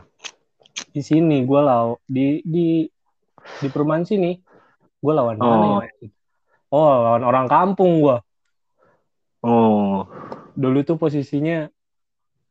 di 0.95 1.03
sini 1.03 1.43
gue 1.43 1.61
law 1.63 1.99
di 2.07 2.39
di 2.43 2.87
di 3.59 3.67
perumahan 3.67 4.07
sini 4.07 4.39
gue 5.01 5.13
lawan 5.13 5.35
Oh. 5.41 5.49
mana 5.49 5.83
ya 5.83 5.91
oh 6.71 6.93
lawan 7.03 7.23
orang 7.27 7.47
kampung 7.51 7.99
gue 7.99 8.17
Oh. 9.41 10.05
dulu 10.53 10.85
tuh 10.85 11.01
posisinya 11.01 11.65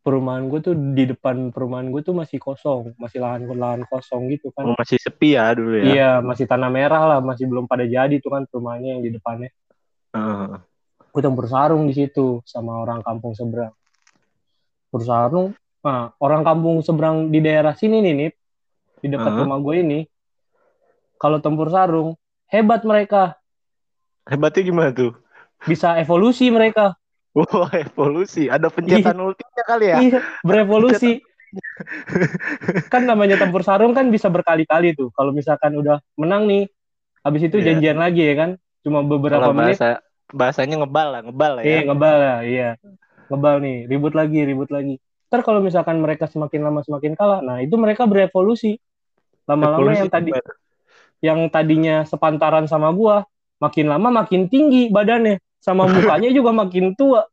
perumahan 0.01 0.49
gue 0.49 0.61
tuh 0.65 0.75
di 0.75 1.05
depan 1.07 1.53
perumahan 1.53 1.93
gue 1.93 2.01
tuh 2.01 2.17
masih 2.17 2.41
kosong 2.41 2.97
masih 2.97 3.21
lahan 3.21 3.45
lahan 3.47 3.85
kosong 3.87 4.33
gitu 4.33 4.49
kan 4.57 4.65
oh, 4.67 4.75
masih 4.75 4.97
sepi 4.97 5.37
ya 5.37 5.53
dulu 5.53 5.77
ya. 5.77 5.85
iya 5.85 6.11
masih 6.25 6.49
tanah 6.49 6.73
merah 6.73 7.05
lah 7.07 7.19
masih 7.21 7.45
belum 7.47 7.69
pada 7.69 7.85
jadi 7.85 8.17
tuh 8.19 8.33
kan 8.33 8.43
perumahannya 8.49 8.97
yang 8.99 9.03
di 9.05 9.11
depannya 9.13 9.53
Heeh. 10.17 10.57
gue 11.13 11.21
tempur 11.23 11.47
sarung 11.47 11.85
di 11.87 11.95
situ 11.95 12.41
sama 12.49 12.81
orang 12.81 13.05
kampung 13.05 13.37
seberang 13.37 13.77
tempur 14.89 15.03
sarung 15.05 15.49
nah 15.85 16.11
orang 16.19 16.43
kampung 16.43 16.81
seberang 16.81 17.29
di 17.29 17.39
daerah 17.45 17.77
sini 17.77 18.01
nih 18.01 18.15
nih 18.17 18.31
di 19.05 19.07
dekat 19.13 19.31
Heeh. 19.31 19.41
rumah 19.47 19.59
gue 19.61 19.75
ini 19.85 20.01
kalau 21.21 21.39
tempur 21.39 21.69
sarung 21.69 22.17
hebat 22.49 22.83
mereka 22.83 23.37
Hebatnya 24.25 24.63
gimana 24.63 24.91
tuh? 24.91 25.13
bisa 25.61 26.01
evolusi 26.01 26.49
mereka 26.49 26.97
Wah, 27.31 27.71
evolusi. 27.79 28.51
Ada 28.51 28.73
pencetan 28.75 29.15
ultinya 29.23 29.63
kali 29.63 29.87
ya? 29.87 29.97
iya 30.03 30.19
berevolusi 30.43 31.21
kan 32.95 33.03
namanya 33.07 33.39
tempur 33.39 33.63
sarung 33.63 33.91
kan 33.91 34.07
bisa 34.11 34.31
berkali-kali 34.31 34.95
tuh 34.95 35.11
kalau 35.15 35.35
misalkan 35.35 35.75
udah 35.75 35.99
menang 36.15 36.47
nih 36.47 36.67
habis 37.21 37.43
itu 37.47 37.59
Iya. 37.59 37.75
janjian 37.75 37.99
lagi 37.99 38.23
ya 38.23 38.35
kan 38.39 38.51
cuma 38.81 39.03
beberapa 39.03 39.51
Kalau 39.51 39.55
menit 39.55 39.77
bahasa 39.79 40.01
bahasanya 40.31 40.77
ngebal 40.87 41.09
lah, 41.11 41.21
ngebal 41.27 41.53
lah 41.59 41.63
ya. 41.63 41.69
Iya 41.69 41.81
ngebal 41.91 42.17
ya, 42.17 42.37
iya 42.47 42.71
ngebal 43.31 43.55
nih, 43.63 43.77
ribut 43.91 44.15
lagi, 44.15 44.39
ribut 44.47 44.71
lagi. 44.71 44.95
Ntar 45.31 45.41
kalau 45.43 45.59
misalkan 45.63 45.99
mereka 46.03 46.27
semakin 46.27 46.67
lama 46.67 46.81
semakin 46.87 47.15
kalah, 47.15 47.43
nah 47.43 47.59
itu 47.63 47.75
mereka 47.79 48.07
berevolusi. 48.07 48.79
Lama-lama 49.47 49.91
yang 49.91 50.11
tadi? 50.11 50.31
Yang 51.21 51.49
tadinya 51.53 52.05
sepantaran 52.09 52.65
sama 52.69 52.93
gua, 52.93 53.25
makin 53.61 53.89
lama 53.93 54.11
makin 54.25 54.49
tinggi 54.49 54.89
badannya, 54.89 55.39
sama 55.61 55.85
mukanya 55.89 56.33
juga 56.37 56.53
makin 56.53 56.95
tua. 56.97 57.25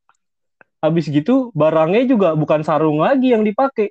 Habis 0.78 1.10
gitu 1.10 1.50
barangnya 1.58 2.06
juga 2.06 2.38
bukan 2.38 2.62
sarung 2.62 3.02
lagi 3.02 3.34
yang 3.34 3.42
dipakai, 3.42 3.90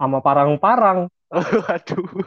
sama 0.00 0.24
parang-parang. 0.24 1.12
Waduh. 1.30 2.24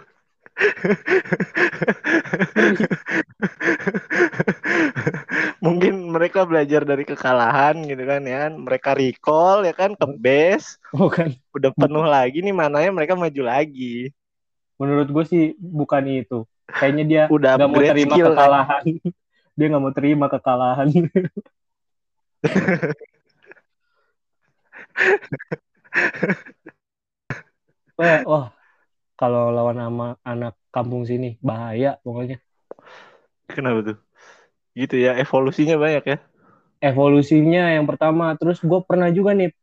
Mungkin 5.63 6.11
mereka 6.13 6.45
belajar 6.45 6.85
dari 6.85 7.01
kekalahan 7.07 7.81
gitu 7.87 8.05
kan 8.05 8.21
ya. 8.27 8.51
Mereka 8.51 8.93
recall 8.93 9.65
ya 9.65 9.73
kan 9.73 9.95
ke 9.97 10.05
base, 10.19 10.77
Bukan. 10.93 11.33
udah 11.55 11.71
penuh 11.73 12.05
lagi 12.05 12.43
nih 12.43 12.53
mananya 12.53 12.91
mereka 12.93 13.15
maju 13.17 13.41
lagi. 13.41 14.13
Menurut 14.77 15.09
gue 15.09 15.25
sih 15.25 15.55
bukan 15.57 16.05
itu. 16.11 16.45
Kayaknya 16.70 17.03
dia 17.03 17.27
Udah 17.27 17.60
nggak 17.60 17.70
mau 17.70 17.84
terima 17.84 18.15
skill 18.15 18.27
kan. 18.32 18.36
kekalahan. 18.36 18.84
dia 19.58 19.65
nggak 19.70 19.84
mau 19.84 19.93
terima 19.93 20.25
kekalahan. 20.32 20.88
wah, 28.00 28.20
wah, 28.25 28.46
kalau 29.20 29.51
lawan 29.53 29.77
sama 29.77 30.17
anak 30.25 30.58
kampung 30.74 31.05
sini 31.05 31.38
bahaya 31.39 32.01
pokoknya. 32.01 32.41
Kenapa 33.48 33.93
tuh? 33.93 33.98
Gitu 34.74 34.98
ya, 34.98 35.13
evolusinya 35.22 35.77
banyak 35.77 36.03
ya. 36.08 36.17
Evolusinya 36.84 37.72
yang 37.72 37.88
pertama, 37.88 38.36
terus 38.36 38.60
gue 38.60 38.79
pernah 38.84 39.08
juga 39.13 39.32
nih 39.38 39.53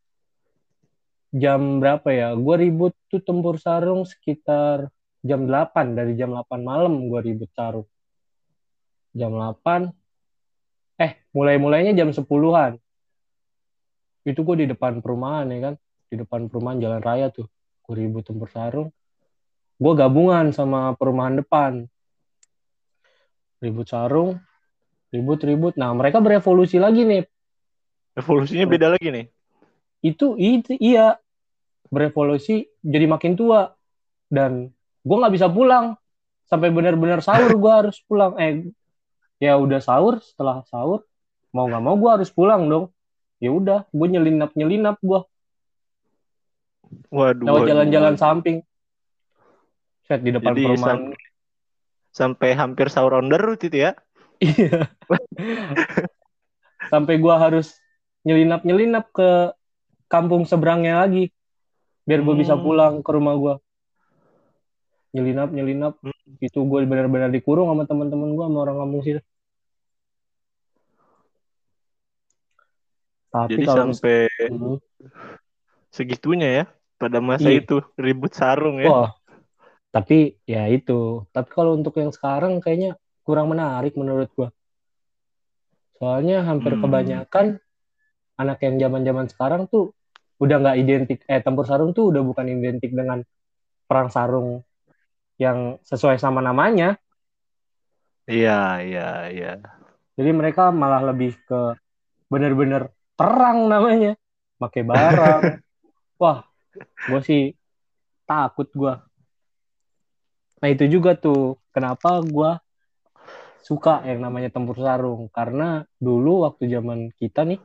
jam 1.34 1.82
berapa 1.82 2.08
ya? 2.14 2.32
Gue 2.38 2.56
ribut 2.62 2.94
tuh 3.10 3.20
tempur 3.20 3.58
sarung 3.58 4.06
sekitar 4.06 4.88
jam 5.20 5.44
8 5.44 5.96
dari 5.96 6.16
jam 6.16 6.32
8 6.32 6.60
malam 6.64 7.08
gue 7.08 7.20
ribut 7.20 7.50
sarung. 7.52 7.88
Jam 9.12 9.36
8 9.36 9.90
eh 11.00 11.12
mulai-mulainya 11.32 11.96
jam 11.96 12.12
10-an. 12.12 12.76
Itu 14.24 14.44
gue 14.44 14.56
di 14.64 14.66
depan 14.68 15.00
perumahan 15.00 15.48
ya 15.48 15.58
kan, 15.72 15.74
di 16.12 16.16
depan 16.20 16.48
perumahan 16.52 16.78
jalan 16.80 17.00
raya 17.00 17.32
tuh. 17.32 17.48
Gue 17.84 17.94
ribut 18.04 18.24
tempur 18.24 18.48
sarung. 18.52 18.92
Gue 19.80 19.92
gabungan 19.96 20.52
sama 20.52 20.92
perumahan 20.92 21.40
depan. 21.40 21.88
Ribut 23.64 23.88
sarung, 23.88 24.40
ribut-ribut. 25.08 25.76
Nah, 25.80 25.92
mereka 25.96 26.20
berevolusi 26.20 26.76
lagi 26.76 27.04
nih. 27.04 27.24
Evolusinya 28.16 28.66
beda 28.68 28.88
lagi 28.92 29.08
nih. 29.08 29.26
Itu, 30.04 30.36
itu 30.36 30.76
iya 30.80 31.16
berevolusi 31.88 32.68
jadi 32.80 33.08
makin 33.08 33.34
tua 33.36 33.72
dan 34.30 34.72
gue 35.00 35.16
nggak 35.16 35.34
bisa 35.34 35.48
pulang 35.48 35.96
sampai 36.44 36.68
benar-benar 36.68 37.22
sahur 37.22 37.52
gue 37.54 37.72
harus 37.72 37.96
pulang 38.04 38.34
eh 38.36 38.68
ya 39.38 39.56
udah 39.56 39.80
sahur 39.80 40.20
setelah 40.20 40.60
sahur 40.68 41.06
mau 41.50 41.66
nggak 41.66 41.82
mau 41.82 41.96
gue 41.96 42.10
harus 42.10 42.28
pulang 42.28 42.66
dong 42.66 42.92
ya 43.40 43.50
udah 43.50 43.88
gue 43.88 44.06
nyelinap 44.06 44.52
nyelinap 44.52 44.96
gue 45.00 45.20
Waduh. 47.10 47.46
lewat 47.46 47.62
jalan-jalan 47.70 48.14
samping 48.18 48.56
set 50.04 50.20
di 50.20 50.34
depan 50.34 50.52
Jadi 50.52 50.62
perumahan 50.66 50.98
sam- 51.14 51.14
sampai 52.10 52.50
hampir 52.58 52.86
sahur 52.90 53.22
on 53.22 53.30
the 53.30 53.38
road 53.38 53.62
itu 53.62 53.86
ya. 53.86 53.94
Iya. 54.42 54.90
Sampai 56.90 57.22
gua 57.22 57.38
harus 57.38 57.78
nyelinap-nyelinap 58.26 59.14
ke 59.14 59.54
kampung 60.10 60.42
seberangnya 60.42 61.06
lagi. 61.06 61.30
Biar 62.02 62.26
gue 62.26 62.34
bisa 62.34 62.58
Hmm. 62.58 62.64
pulang 62.66 62.94
ke 63.06 63.10
rumah 63.14 63.38
gua. 65.10 65.14
Nyelinap-nyelinap. 65.18 65.98
Hmm. 66.00 66.14
Itu 66.38 66.62
gue 66.62 66.80
benar-benar 66.86 67.28
dikurung 67.28 67.66
sama 67.68 67.84
teman-teman 67.84 68.30
gua 68.32 68.46
sama 68.46 68.58
orang 68.62 68.76
kampung 68.86 69.02
situ. 69.02 69.20
Tapi 73.30 73.62
Jadi 73.62 73.64
kalau 73.66 73.78
sampai 73.94 74.16
Hmm. 74.50 74.76
segitunya 75.90 76.48
ya 76.50 76.64
pada 76.98 77.22
masa 77.22 77.46
Iya. 77.46 77.62
itu 77.62 77.78
ribut 77.94 78.34
sarung 78.34 78.82
ya. 78.82 78.90
Wah. 78.90 79.10
Tapi 79.90 80.38
ya 80.46 80.66
itu. 80.70 81.26
Tapi 81.30 81.48
kalau 81.50 81.74
untuk 81.78 81.94
yang 81.98 82.10
sekarang 82.10 82.58
kayaknya 82.62 82.98
kurang 83.22 83.50
menarik 83.50 83.94
menurut 83.94 84.30
gua. 84.34 84.50
Soalnya 85.98 86.42
hampir 86.42 86.74
Hmm. 86.74 86.82
kebanyakan 86.82 87.46
anak 88.40 88.58
yang 88.64 88.80
zaman-zaman 88.80 89.26
sekarang 89.30 89.68
tuh 89.68 89.92
udah 90.40 90.56
nggak 90.56 90.76
identik 90.80 91.18
eh 91.28 91.44
tempur 91.44 91.68
sarung 91.68 91.92
tuh 91.92 92.08
udah 92.08 92.24
bukan 92.24 92.48
identik 92.48 92.88
dengan 92.96 93.20
perang 93.84 94.08
sarung 94.08 94.64
yang 95.40 95.80
sesuai 95.88 96.20
sama 96.20 96.44
namanya. 96.44 97.00
Iya, 98.28 98.84
iya, 98.84 99.08
iya. 99.32 99.52
Jadi 100.20 100.30
mereka 100.36 100.68
malah 100.68 101.00
lebih 101.00 101.40
ke 101.48 101.74
bener-bener 102.28 102.92
perang 103.16 103.72
namanya. 103.72 104.20
Pakai 104.60 104.84
barang. 104.84 105.40
Wah, 106.20 106.44
gue 107.08 107.20
sih 107.24 107.56
takut 108.28 108.68
gue. 108.76 108.94
Nah 110.60 110.68
itu 110.68 110.84
juga 110.92 111.16
tuh 111.16 111.56
kenapa 111.72 112.20
gue 112.20 112.60
suka 113.64 114.04
yang 114.04 114.20
namanya 114.20 114.52
tempur 114.52 114.76
sarung. 114.76 115.32
Karena 115.32 115.88
dulu 115.96 116.44
waktu 116.44 116.68
zaman 116.68 117.16
kita 117.16 117.48
nih, 117.48 117.64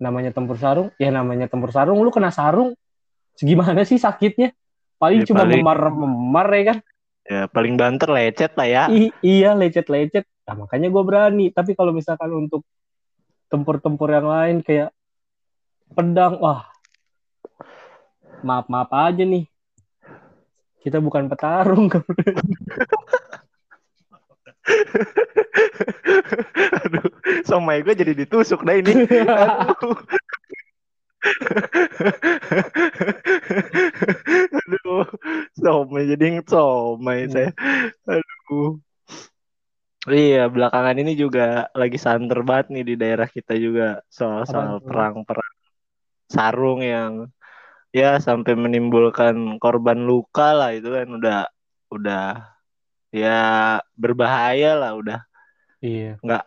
namanya 0.00 0.32
tempur 0.32 0.56
sarung, 0.56 0.88
ya 0.96 1.12
namanya 1.12 1.52
tempur 1.52 1.68
sarung, 1.68 2.00
lu 2.00 2.08
kena 2.08 2.32
sarung, 2.32 2.72
segimana 3.36 3.84
sih 3.84 4.00
sakitnya? 4.00 4.56
Paling 4.96 5.22
Ya, 5.22 5.28
cuma 5.28 5.44
paling- 5.44 5.60
memar-memar 5.60 6.48
ya 6.56 6.64
kan? 6.72 6.78
Ya 7.24 7.48
paling 7.48 7.80
banter 7.80 8.08
lecet 8.12 8.52
lah 8.52 8.68
ya. 8.68 8.84
I- 8.92 9.16
iya 9.24 9.56
lecet-lecet. 9.56 10.28
Nah, 10.44 10.54
makanya 10.64 10.92
gue 10.92 11.02
berani. 11.04 11.48
Tapi 11.48 11.72
kalau 11.72 11.96
misalkan 11.96 12.28
untuk 12.36 12.60
tempur-tempur 13.48 14.12
yang 14.12 14.28
lain 14.28 14.56
kayak 14.60 14.92
pedang, 15.96 16.36
wah 16.36 16.68
maaf-maaf 18.44 18.92
aja 18.92 19.24
nih. 19.24 19.48
Kita 20.84 21.00
bukan 21.00 21.32
petarung. 21.32 21.88
Aduh, 26.84 27.08
somai 27.48 27.80
gue 27.80 27.96
jadi 27.96 28.12
ditusuk 28.12 28.64
dah 28.68 28.76
ini. 28.76 28.92
Aduh. 29.44 29.96
Aduh, 34.60 35.06
somai 35.56 36.04
jadi 36.10 36.44
somai 36.44 37.28
saya. 37.32 37.50
Aduh. 38.08 38.80
Iya, 40.04 40.52
belakangan 40.52 41.00
ini 41.00 41.16
juga 41.16 41.72
lagi 41.72 41.96
santer 41.96 42.44
banget 42.44 42.66
nih 42.76 42.84
di 42.92 42.94
daerah 43.00 43.24
kita 43.24 43.56
juga 43.56 44.04
soal-soal 44.12 44.76
Apaan 44.76 44.84
tuh? 44.84 44.88
perang-perang 44.88 45.54
sarung 46.28 46.80
yang 46.84 47.12
ya 47.94 48.20
sampai 48.20 48.52
menimbulkan 48.52 49.56
korban 49.62 50.04
luka 50.04 50.52
lah 50.52 50.76
itu 50.76 50.92
kan 50.92 51.08
udah 51.08 51.40
udah 51.88 52.24
ya 53.14 53.38
berbahaya 53.94 54.74
lah 54.74 54.98
udah 54.98 55.20
iya. 55.78 56.18
nggak 56.20 56.42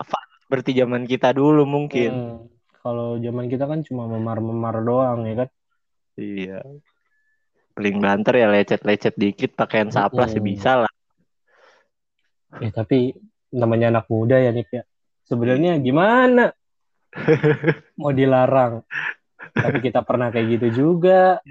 seperti 0.48 0.76
zaman 0.80 1.04
kita 1.08 1.32
dulu 1.36 1.64
mungkin. 1.68 2.12
Hmm, 2.14 2.57
Kalau 2.88 3.20
zaman 3.20 3.52
kita 3.52 3.68
kan 3.68 3.84
cuma 3.84 4.08
memar-memar 4.08 4.80
doang 4.80 5.28
ya 5.28 5.44
kan. 5.44 5.50
Iya. 6.16 6.64
paling 7.78 8.02
banter 8.02 8.42
ya 8.42 8.50
lecet-lecet 8.50 9.14
dikit 9.20 9.54
pakaian 9.54 9.94
saplas 9.94 10.34
sih 10.34 10.42
Mm-mm. 10.42 10.50
bisa 10.56 10.82
lah. 10.82 10.90
Eh 12.64 12.72
tapi 12.72 13.12
namanya 13.52 13.92
anak 13.92 14.08
muda 14.08 14.40
ya 14.40 14.56
Nick 14.56 14.72
ya. 14.72 14.88
Sebenarnya 15.28 15.76
gimana? 15.84 16.56
Mau 18.00 18.16
dilarang. 18.16 18.88
Tapi 19.52 19.78
kita 19.84 20.00
pernah 20.02 20.32
kayak 20.32 20.48
gitu 20.58 20.68
juga. 20.74 21.44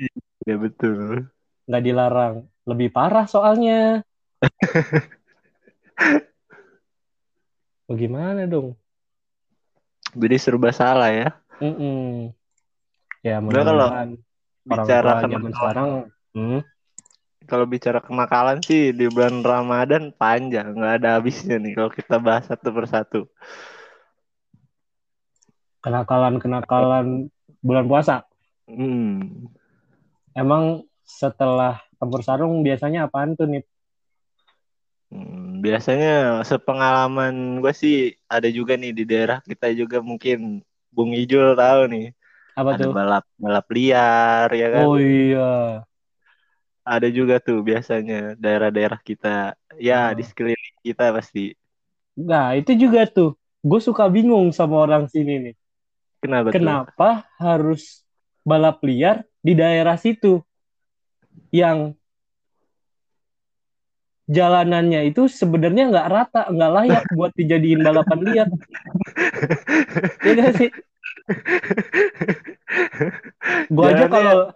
Ya 0.43 0.57
betul. 0.57 1.29
Nggak 1.69 1.85
dilarang. 1.85 2.49
Lebih 2.65 2.89
parah 2.91 3.29
soalnya. 3.29 4.01
Bagaimana 7.93 8.49
dong? 8.51 8.75
Jadi 10.15 10.37
serba 10.39 10.71
salah 10.71 11.11
ya. 11.11 11.29
Mm-mm. 11.59 12.31
Ya 13.25 13.43
Udah 13.43 13.63
kalau 13.65 13.89
mudah-mudahan 13.91 14.11
bicara 14.67 15.11
kenakalan, 15.23 15.53
sekarang 15.55 15.91
hmm, 16.35 16.61
kalau 17.47 17.67
bicara 17.67 17.99
kenakalan 18.03 18.59
sih 18.63 18.91
di 18.91 19.07
bulan 19.11 19.43
Ramadan 19.43 20.15
panjang, 20.15 20.75
nggak 20.75 21.03
ada 21.03 21.09
habisnya 21.19 21.59
nih 21.59 21.75
kalau 21.75 21.91
kita 21.91 22.17
bahas 22.19 22.47
satu 22.47 22.69
persatu. 22.71 23.21
kenakalan-kenakalan 25.87 27.31
bulan 27.63 27.87
puasa. 27.87 28.27
Hmm. 28.67 29.47
Emang 30.35 30.83
setelah 31.07 31.79
campur 32.03 32.27
sarung 32.27 32.67
biasanya 32.67 33.07
apaan 33.07 33.39
tuh 33.39 33.47
nih? 33.47 33.63
Hmm, 35.11 35.63
biasanya 35.65 36.09
sepengalaman 36.51 37.35
gue 37.63 37.73
sih 37.83 37.95
ada 38.35 38.49
juga 38.59 38.73
nih 38.81 38.91
di 38.99 39.03
daerah 39.11 39.39
kita 39.51 39.67
juga 39.81 39.97
mungkin 40.11 40.37
Bung 40.95 41.11
Ijul 41.21 41.45
tahu 41.61 41.81
nih 41.93 42.03
Apa 42.57 42.73
ada 42.73 42.85
tuh? 42.85 42.95
balap 42.97 43.23
balap 43.45 43.67
liar 43.77 44.49
ya 44.61 44.67
kan 44.77 44.89
Oh 44.89 44.97
iya. 44.99 45.87
ada 46.93 47.07
juga 47.19 47.35
tuh 47.47 47.57
biasanya 47.69 48.15
daerah-daerah 48.43 49.01
kita 49.09 49.29
ya 49.89 49.95
di 50.19 50.23
Oh. 50.23 50.31
sekeliling 50.31 50.77
kita 50.87 51.05
pasti 51.17 51.41
Nah, 52.29 52.47
itu 52.59 52.73
juga 52.83 53.01
tuh. 53.15 53.29
Gue 53.69 53.81
suka 53.87 54.05
bingung 54.15 54.47
sama 54.59 54.77
orang 54.85 55.05
sini 55.13 55.33
nih. 55.45 55.55
kenapa 56.23 56.51
tuh 56.61 56.73
Kenapa 56.79 57.27
harus 57.43 57.83
balap 58.49 58.77
liar 58.89 59.17
di 59.47 59.53
daerah 59.61 59.97
situ? 60.05 60.43
Yang 61.53 61.97
jalanannya 64.27 65.07
itu 65.11 65.31
sebenarnya 65.31 65.83
nggak 65.91 66.09
rata, 66.11 66.41
nggak 66.51 66.71
layak 66.77 67.05
buat 67.17 67.33
dijadiin 67.39 67.81
balapan 67.83 68.19
liar. 68.27 68.49
Iya 70.23 70.33
nggak 70.35 70.55
sih? 70.59 70.71
Gue 73.71 73.85
aja 73.91 74.07
kalau 74.11 74.51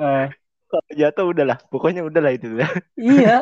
eh, 0.00 0.26
kalau 0.66 0.90
jatuh 0.92 1.24
udahlah 1.30 1.58
pokoknya 1.70 2.02
udahlah 2.04 2.32
itu 2.34 2.58
ya 2.58 2.68
iya, 2.98 3.36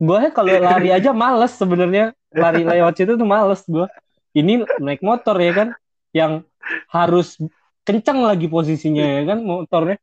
gue 0.00 0.20
kalau 0.32 0.54
lari 0.58 0.90
aja 0.90 1.12
males 1.12 1.52
sebenarnya 1.54 2.16
lari 2.34 2.62
lewat 2.66 2.94
situ 2.98 3.14
tuh 3.18 3.28
males 3.28 3.62
gue. 3.66 3.86
Ini 4.34 4.66
naik 4.82 4.98
motor 4.98 5.38
ya 5.38 5.52
kan, 5.54 5.68
yang 6.10 6.42
harus 6.90 7.38
kencang 7.86 8.24
lagi 8.26 8.50
posisinya 8.50 9.04
ya 9.04 9.22
kan 9.30 9.38
motornya. 9.44 9.98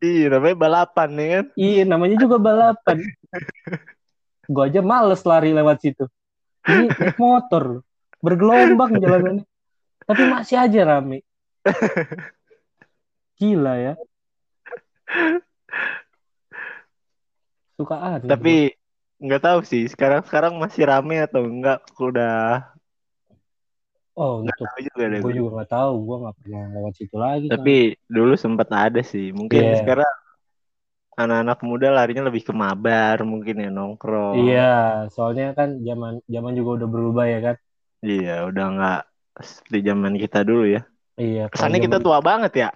iya 0.00 0.32
namanya 0.32 0.56
balapan 0.56 1.10
ya 1.20 1.26
kan 1.28 1.44
Iya, 1.54 1.82
namanya 1.84 2.16
juga 2.16 2.36
balapan. 2.40 2.96
Gue 4.50 4.66
aja 4.66 4.82
males 4.82 5.22
lari 5.22 5.54
lewat 5.54 5.78
situ. 5.78 6.04
Ini 6.66 6.90
naik 6.98 7.14
motor, 7.16 7.86
bergelombang 8.18 8.98
jalanannya. 8.98 9.46
Tapi 10.02 10.22
masih 10.26 10.58
aja 10.58 10.80
rame. 10.82 11.22
Gila 13.38 13.74
ya. 13.78 13.94
Suka 17.78 17.96
aneh. 17.96 18.28
tapi 18.28 18.76
nggak 19.20 19.40
tahu 19.40 19.60
sih 19.64 19.88
sekarang 19.88 20.20
sekarang 20.24 20.56
masih 20.56 20.84
rame 20.84 21.20
atau 21.20 21.44
enggak 21.44 21.80
udah 21.96 22.68
oh 24.16 24.44
untuk 24.44 24.64
tahu 24.64 24.80
juga 24.84 25.04
deh 25.08 25.20
gue 25.20 25.32
juga 25.36 25.50
nggak 25.60 25.70
tahu, 25.72 25.92
gue 26.04 26.16
nggak 26.24 26.36
pernah 26.40 26.64
lewat 26.76 26.92
situ 26.96 27.16
lagi. 27.16 27.46
tapi 27.48 27.76
dulu 28.04 28.32
sempat 28.36 28.68
ada 28.68 29.00
sih 29.00 29.32
mungkin 29.32 29.60
Iya. 29.60 29.80
sekarang 29.80 30.12
anak-anak 31.26 31.58
muda 31.66 31.88
larinya 31.92 32.28
lebih 32.28 32.42
ke 32.48 32.52
mabar 32.54 33.20
mungkin 33.24 33.60
ya 33.60 33.70
nongkrong 33.70 34.36
Iya, 34.40 35.06
soalnya 35.12 35.52
kan 35.52 35.80
zaman 35.84 36.24
zaman 36.24 36.52
juga 36.56 36.70
udah 36.82 36.88
berubah 36.88 37.24
ya 37.28 37.38
kan. 37.40 37.56
Iya, 38.00 38.48
udah 38.48 38.64
nggak 38.76 39.00
seperti 39.44 39.78
zaman 39.84 40.14
kita 40.16 40.40
dulu 40.44 40.64
ya. 40.68 40.82
Iya. 41.20 41.52
Kesannya 41.52 41.80
kita 41.84 42.00
tua 42.00 42.24
banget 42.24 42.52
ya. 42.64 42.68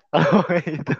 Gitu. 0.61 0.95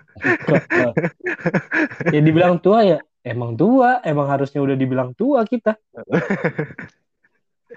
ya 2.15 2.21
dibilang 2.25 2.57
tua 2.57 2.81
ya, 2.89 2.99
emang 3.21 3.53
tua, 3.61 4.01
emang 4.01 4.25
harusnya 4.33 4.65
udah 4.65 4.77
dibilang 4.77 5.13
tua 5.13 5.45
kita. 5.45 5.77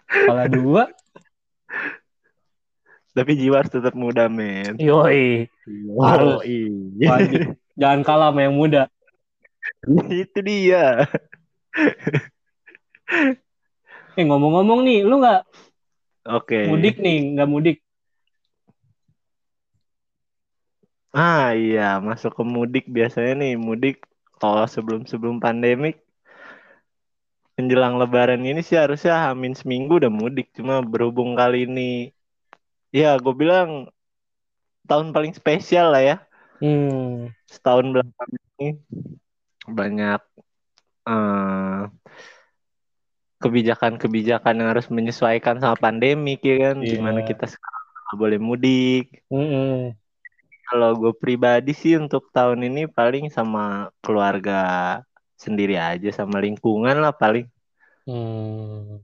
Kalau 0.08 0.46
dua, 0.48 0.84
Tapi 3.18 3.34
jiwa 3.34 3.66
harus 3.66 3.74
tetap 3.74 3.98
muda, 3.98 4.30
men. 4.30 4.78
yoi, 4.78 5.50
Harus. 5.98 6.38
Wajib. 7.02 7.58
Jangan 7.74 8.02
kalah 8.06 8.30
sama 8.30 8.46
yang 8.46 8.54
muda. 8.54 8.94
Itu 10.24 10.40
dia. 10.44 11.08
Eh 14.18 14.24
ngomong-ngomong 14.26 14.80
nih, 14.88 14.98
lu 15.06 15.22
nggak 15.22 15.40
Oke. 16.28 16.60
mudik 16.68 16.96
nih, 17.04 17.18
nggak 17.38 17.50
mudik? 17.54 17.78
Ah 21.16 21.48
iya, 21.62 21.82
masuk 22.08 22.32
ke 22.38 22.44
mudik 22.56 22.86
biasanya 22.96 23.32
nih 23.42 23.54
mudik 23.68 23.96
kalau 24.42 24.66
sebelum-sebelum 24.74 25.38
pandemik 25.46 25.96
menjelang 27.58 27.98
lebaran 28.02 28.46
ini 28.46 28.62
sih 28.62 28.78
harusnya 28.78 29.14
hamin 29.26 29.54
seminggu 29.58 29.98
udah 29.98 30.14
mudik 30.14 30.48
cuma 30.58 30.76
berhubung 30.92 31.34
kali 31.34 31.66
ini 31.66 32.14
ya 32.94 33.18
gue 33.18 33.34
bilang 33.34 33.70
tahun 34.90 35.08
paling 35.16 35.34
spesial 35.34 35.90
lah 35.94 36.04
ya 36.06 36.16
Hmm, 36.62 37.30
setahun 37.46 37.86
belakang 37.94 38.30
ini 38.58 38.68
banyak 39.68 40.22
eh, 41.06 41.82
kebijakan-kebijakan 43.38 44.58
yang 44.58 44.70
harus 44.74 44.90
menyesuaikan 44.90 45.62
sama 45.62 45.78
pandemi 45.78 46.40
ya 46.42 46.74
kan 46.74 46.82
Iya. 46.82 46.90
di 46.90 46.98
mana 46.98 47.22
kita 47.22 47.46
sekarang 47.46 47.86
boleh 48.18 48.40
mudik 48.42 49.22
mm-mm. 49.30 49.94
Kalau 50.68 51.00
gue 51.00 51.16
pribadi 51.16 51.72
sih 51.72 51.96
untuk 51.96 52.28
tahun 52.36 52.60
ini 52.60 52.92
paling 52.92 53.32
sama 53.32 53.88
keluarga 54.04 55.00
sendiri 55.40 55.80
aja 55.80 56.12
sama 56.12 56.44
lingkungan 56.44 56.92
lah 57.00 57.16
paling. 57.16 57.48
Hmm. 58.04 59.00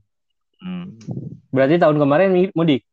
Hmm. 0.60 0.92
Berarti 1.48 1.80
tahun 1.80 1.96
kemarin 1.96 2.52
mudik? 2.52 2.84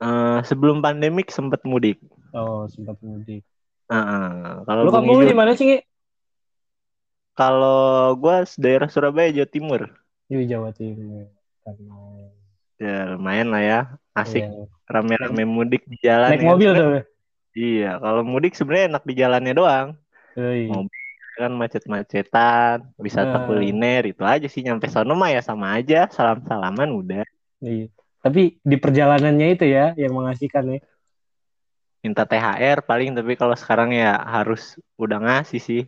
Eh, 0.00 0.38
sebelum 0.48 0.80
pandemik 0.80 1.28
sempet 1.28 1.60
mudik. 1.68 2.00
Oh, 2.32 2.64
sempat 2.64 2.96
mudik. 3.04 3.44
Kalau 3.92 4.80
Lu 4.80 4.88
Bung 4.88 5.04
kampung 5.04 5.16
lu 5.20 5.28
Ijul- 5.28 5.32
di 5.32 5.36
mana 5.36 5.52
sih? 5.52 5.84
Kalau 7.34 7.82
gue 8.14 8.36
daerah 8.56 8.86
Surabaya 8.86 9.30
Jawa 9.30 9.48
Timur 9.48 9.80
Di 10.24 10.46
Jawa 10.46 10.70
Timur. 10.70 11.28
Karena 11.60 11.96
ya 12.74 12.96
lumayan 13.12 13.48
lah 13.50 13.62
ya 13.62 13.80
asik 14.12 14.42
Iya. 14.42 14.66
rame-rame 14.86 15.44
mudik 15.44 15.82
di 15.84 15.96
jalan. 15.98 16.30
naik 16.30 16.42
ya. 16.42 16.48
mobil 16.48 16.70
tuh. 16.72 16.88
Iya 17.54 17.90
kalau 17.98 18.22
mudik 18.22 18.54
sebenarnya 18.54 18.86
enak 18.90 19.04
di 19.04 19.14
jalannya 19.14 19.52
doang 19.52 19.88
Yoi. 20.34 20.66
Mau- 20.66 20.90
kan 21.34 21.50
macet-macetan 21.50 22.94
wisata 22.94 23.42
Nah. 23.42 23.44
kuliner 23.44 24.06
itu 24.06 24.22
aja 24.22 24.46
sih 24.46 24.62
nyampe 24.62 24.86
sono 24.86 25.18
mah 25.18 25.34
ya 25.34 25.42
sama 25.42 25.74
aja 25.74 26.06
salam-salaman 26.06 26.90
udah 26.90 27.26
Iya. 27.58 27.90
Tapi 28.20 28.56
di 28.60 28.76
perjalanannya 28.78 29.52
itu 29.52 29.66
ya 29.66 29.92
yang 29.98 30.14
mengasihkan 30.14 30.64
ya. 30.68 30.80
Minta 32.04 32.28
THR 32.28 32.84
paling 32.84 33.16
tapi 33.16 33.32
kalau 33.32 33.56
sekarang 33.56 33.96
ya 33.96 34.20
harus 34.20 34.76
udah 35.00 35.18
ngasih 35.24 35.60
sih 35.60 35.82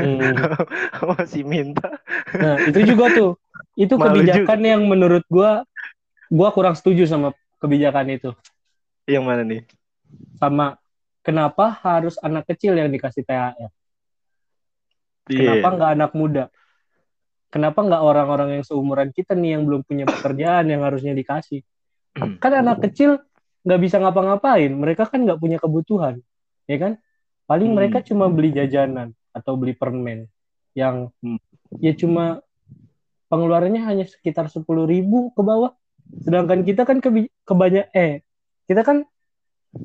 Hmm. 0.00 0.32
masih 1.20 1.44
minta 1.44 2.00
Nah, 2.32 2.56
itu 2.64 2.80
juga 2.96 3.12
tuh. 3.12 3.30
Itu 3.76 4.00
Malu 4.00 4.24
kebijakan 4.24 4.60
yang 4.64 4.82
menurut 4.88 5.20
gua 5.28 5.68
gua 6.32 6.48
kurang 6.56 6.72
setuju 6.72 7.04
sama 7.04 7.36
kebijakan 7.60 8.08
itu. 8.16 8.30
yang 9.04 9.26
mana 9.26 9.44
nih 9.44 9.68
Sama 10.40 10.80
kenapa 11.20 11.76
harus 11.84 12.16
anak 12.24 12.48
kecil 12.48 12.72
yang 12.78 12.88
dikasih 12.88 13.20
THR? 13.20 13.68
Iya. 15.28 15.60
Kenapa 15.60 15.68
nggak 15.76 15.90
anak 16.00 16.12
muda? 16.16 16.44
Kenapa 17.50 17.82
nggak 17.82 18.02
orang-orang 18.02 18.48
yang 18.58 18.64
seumuran 18.64 19.10
kita 19.12 19.34
nih 19.34 19.58
yang 19.58 19.66
belum 19.66 19.82
punya 19.84 20.06
pekerjaan 20.06 20.70
yang 20.70 20.86
harusnya 20.86 21.12
dikasih? 21.12 21.60
Kan 22.38 22.52
anak 22.54 22.80
kecil 22.88 23.18
nggak 23.60 23.80
bisa 23.80 23.96
ngapa-ngapain. 24.00 24.70
Mereka 24.72 25.08
kan 25.08 25.20
nggak 25.24 25.40
punya 25.40 25.58
kebutuhan, 25.60 26.20
ya 26.64 26.76
kan? 26.76 26.92
Paling 27.44 27.72
Hmm. 27.72 27.76
mereka 27.76 27.98
cuma 28.00 28.30
beli 28.30 28.50
jajanan 28.50 29.10
atau 29.30 29.54
beli 29.54 29.74
permen 29.74 30.26
yang 30.72 31.10
Hmm. 31.18 31.38
ya 31.78 31.92
cuma 31.94 32.40
pengeluarannya 33.26 33.82
hanya 33.82 34.04
sekitar 34.06 34.46
sepuluh 34.46 34.86
ribu 34.86 35.30
ke 35.34 35.42
bawah. 35.42 35.74
Sedangkan 36.22 36.62
kita 36.62 36.82
kan 36.82 36.98
kebi- 36.98 37.30
kebanyak 37.44 37.90
eh 37.94 38.22
kita 38.66 38.82
kan 38.82 39.06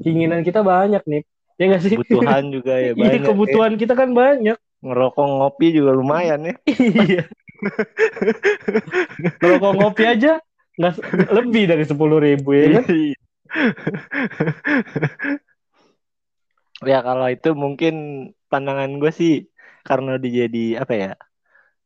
keinginan 0.02 0.42
kita 0.42 0.66
banyak 0.66 1.02
nih, 1.06 1.22
ya 1.58 1.64
nggak 1.70 1.82
sih? 1.82 1.94
kebutuhan 1.94 2.44
juga 2.56 2.74
ya 2.78 2.94
Iya 2.94 2.98
banyak 2.98 3.22
kebutuhan 3.26 3.72
kita 3.78 3.94
kan 3.94 4.14
banyak. 4.14 4.58
ngerokok 4.86 5.26
ngopi 5.26 5.68
juga 5.74 5.92
lumayan 5.98 6.46
ya. 6.46 6.54
iya. 7.10 7.24
Ngerokok 9.42 9.72
ngopi 9.74 10.04
aja 10.06 10.38
nggak 10.76 10.94
lebih 11.32 11.64
dari 11.66 11.84
sepuluh 11.88 12.20
ribu 12.20 12.54
ya 12.54 12.82
kan? 12.82 12.84
ya 16.90 17.00
kalau 17.08 17.28
itu 17.32 17.50
mungkin 17.56 17.94
pandangan 18.52 18.92
gue 19.02 19.12
sih 19.12 19.34
karena 19.88 20.20
udah 20.20 20.32
jadi 20.42 20.66
apa 20.82 20.94
ya 20.94 21.12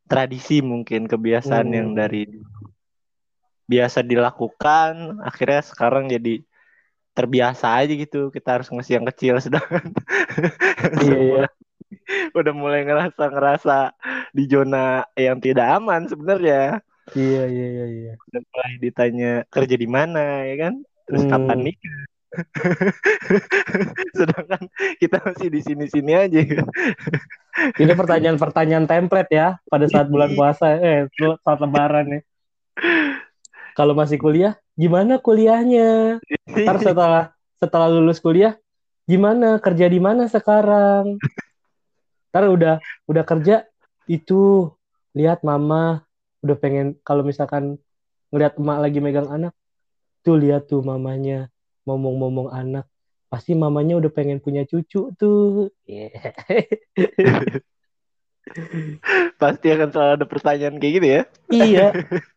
tradisi 0.10 0.65
mungkin 0.65 1.06
kebiasaan 1.06 1.67
Hmm. 1.69 1.78
yang 1.78 1.89
dari 1.93 2.26
biasa 3.69 4.02
dilakukan 4.02 5.22
akhirnya 5.22 5.62
sekarang 5.62 6.10
jadi 6.10 6.41
terbiasa 7.13 7.86
aja 7.86 7.93
gitu 7.93 8.34
kita 8.34 8.58
harus 8.58 8.67
ngasih 8.74 8.98
yang 9.02 9.08
kecil 9.13 9.36
sedangkan 9.43 9.93
Iya, 10.98 11.17
iya. 11.28 11.43
udah 12.34 12.54
mulai 12.56 12.82
ngerasa 12.88 13.24
ngerasa 13.30 13.78
di 14.34 14.43
zona 14.50 15.06
yang 15.13 15.38
tidak 15.38 15.67
aman 15.78 16.10
sebenarnya 16.10 16.82
Iya 17.13 17.43
iya 17.50 17.65
iya 17.74 17.86
iya. 17.89 18.13
udah 18.30 18.41
mulai 18.54 18.74
ditanya 18.82 19.32
kerja 19.50 19.76
di 19.78 19.89
mana 19.89 20.45
ya 20.45 20.56
kan 20.69 20.74
terus 21.10 21.26
Hmm. 21.26 21.34
kapan 21.34 21.60
nikah 21.65 21.98
sedangkan 24.17 24.69
kita 25.02 25.17
masih 25.26 25.50
di 25.50 25.65
sini-sini 25.65 26.13
aja 26.13 26.39
Ini 27.76 27.91
pertanyaan-pertanyaan 27.98 28.86
template 28.86 29.34
ya 29.34 29.58
pada 29.65 29.89
saat 29.89 30.08
bulan 30.13 30.32
puasa 30.38 30.78
eh 30.78 31.10
saat 31.41 31.60
lebaran 31.60 32.06
ya. 32.08 32.22
Kalau 33.74 33.98
masih 33.98 34.22
kuliah, 34.22 34.56
gimana 34.78 35.17
kuliahnya? 35.17 36.22
Ntar 36.48 36.78
setelah 36.80 37.24
setelah 37.60 37.89
lulus 37.91 38.22
kuliah, 38.22 38.56
gimana 39.10 39.58
kerja 39.60 39.89
di 39.89 40.00
mana 40.00 40.30
sekarang? 40.30 41.19
Ntar 42.32 42.43
udah 42.48 42.76
udah 43.10 43.24
kerja 43.26 43.65
itu 44.06 44.69
lihat 45.17 45.41
mama 45.41 46.06
udah 46.45 46.56
pengen 46.56 46.95
kalau 47.04 47.26
misalkan 47.26 47.76
ngelihat 48.30 48.56
emak 48.62 48.78
lagi 48.80 49.00
megang 49.02 49.28
anak, 49.28 49.52
tuh 50.29 50.37
lihat 50.37 50.69
tuh 50.69 50.85
mamanya 50.85 51.49
ngomong-ngomong 51.89 52.53
anak, 52.53 52.85
pasti 53.33 53.57
mamanya 53.57 53.97
udah 53.97 54.13
pengen 54.13 54.37
punya 54.37 54.61
cucu 54.69 55.09
tuh. 55.17 55.73
Yeah. 55.89 56.13
pasti 59.41 59.69
akan 59.69 59.89
selalu 59.93 60.11
ada 60.17 60.25
pertanyaan 60.25 60.81
kayak 60.81 60.93
gitu 60.97 61.05
ya 61.05 61.21
iya, 61.53 61.87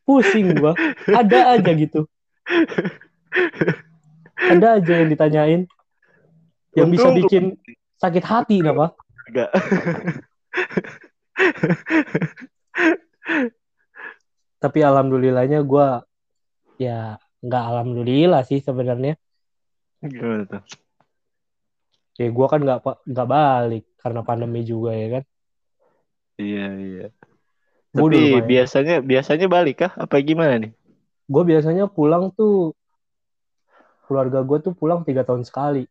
pusing 0.09 0.57
gua. 0.57 0.73
Ada 1.09 1.61
aja 1.61 1.73
gitu. 1.73 2.09
Ada 4.37 4.81
aja 4.81 4.93
yang 5.05 5.09
ditanyain 5.13 5.63
yang 6.73 6.89
bisa 6.89 7.13
Untung- 7.13 7.19
bikin 7.21 7.45
sakit 8.01 8.25
hati 8.25 8.65
kenapa? 8.65 8.97
enggak 9.29 9.53
Tapi 14.63 14.79
alhamdulillahnya 14.81 15.61
gua 15.65 16.05
ya 16.77 17.21
nggak 17.47 17.63
alhamdulillah 17.71 18.41
sih 18.49 18.61
sebenarnya. 18.67 19.13
gimana 20.11 20.43
tuh 20.51 20.63
Ya 22.21 22.27
gua 22.37 22.47
kan 22.53 22.61
nggak 22.65 22.79
nggak 23.11 23.29
balik 23.35 23.83
karena 24.03 24.21
pandemi 24.29 24.61
juga 24.71 24.91
ya 25.01 25.07
kan. 25.15 25.23
iya 26.43 26.63
iya 26.87 27.05
tapi 27.97 28.19
lumayan. 28.23 28.45
biasanya 28.51 28.95
biasanya 29.11 29.47
balik 29.55 29.75
kah 29.83 29.93
apa 30.05 30.17
gimana 30.29 30.55
nih 30.63 30.73
Gue 31.33 31.43
biasanya 31.51 31.85
pulang 31.97 32.25
tuh 32.39 32.55
keluarga 34.07 34.39
gue 34.49 34.59
tuh 34.67 34.73
pulang 34.77 35.01
tiga 35.07 35.23
tahun 35.29 35.43
sekali 35.49 35.83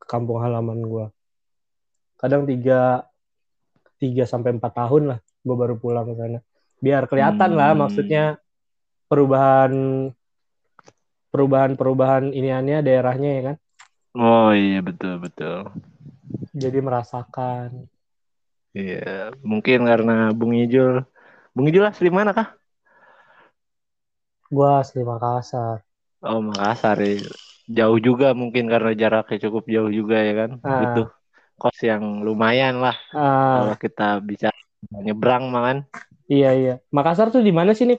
ke 0.00 0.06
kampung 0.12 0.38
halaman 0.44 0.78
gue. 0.84 1.06
Kadang 2.20 2.46
tiga 2.46 3.02
tiga 3.98 4.24
sampai 4.26 4.54
empat 4.58 4.72
tahun 4.74 5.02
lah 5.14 5.18
gue 5.46 5.56
baru 5.58 5.74
pulang 5.78 6.06
ke 6.10 6.14
sana. 6.18 6.38
Biar 6.82 7.02
kelihatan 7.10 7.50
lah 7.58 7.70
Hmm. 7.74 7.80
maksudnya 7.82 8.22
perubahan 9.10 9.72
perubahan 11.32 11.72
perubahan 11.80 12.24
iniannya 12.38 12.76
daerahnya 12.86 13.28
ya 13.36 13.42
kan. 13.48 13.56
oh 14.26 14.48
iya 14.62 14.78
betul 14.86 15.12
betul 15.24 15.56
Jadi 16.62 16.78
merasakan. 16.86 17.70
iya 18.78 18.96
mungkin 19.50 19.78
karena 19.90 20.12
Bung 20.38 20.52
Ijul 20.62 20.92
Bung 21.54 21.66
Ijul 21.68 21.84
asli 21.90 22.08
mana 22.18 22.30
kah 22.38 22.48
Gue 24.54 24.68
asli 24.80 25.02
Makassar. 25.10 25.78
oh 26.26 26.38
Makassar 26.48 26.96
ya. 27.08 27.12
jauh 27.76 27.98
juga 28.06 28.26
mungkin 28.40 28.64
karena 28.72 28.90
jaraknya 29.02 29.36
cukup 29.44 29.64
jauh 29.74 29.90
juga 29.98 30.16
ya 30.28 30.32
kan 30.40 30.50
Ah. 30.62 30.76
butuh 30.78 31.06
kos 31.60 31.78
yang 31.90 32.02
lumayan 32.26 32.74
lah 32.84 32.96
Ah, 33.12 33.54
kalau 33.54 33.74
kita 33.84 34.02
bisa 34.30 34.48
nyebrang 35.06 35.44
makan 35.56 35.78
iya 36.32 36.46
iya. 36.58 36.70
Makassar 36.96 37.26
tuh 37.34 37.42
di 37.48 37.52
mana 37.58 37.70
sih 37.76 37.84
nih? 37.90 37.98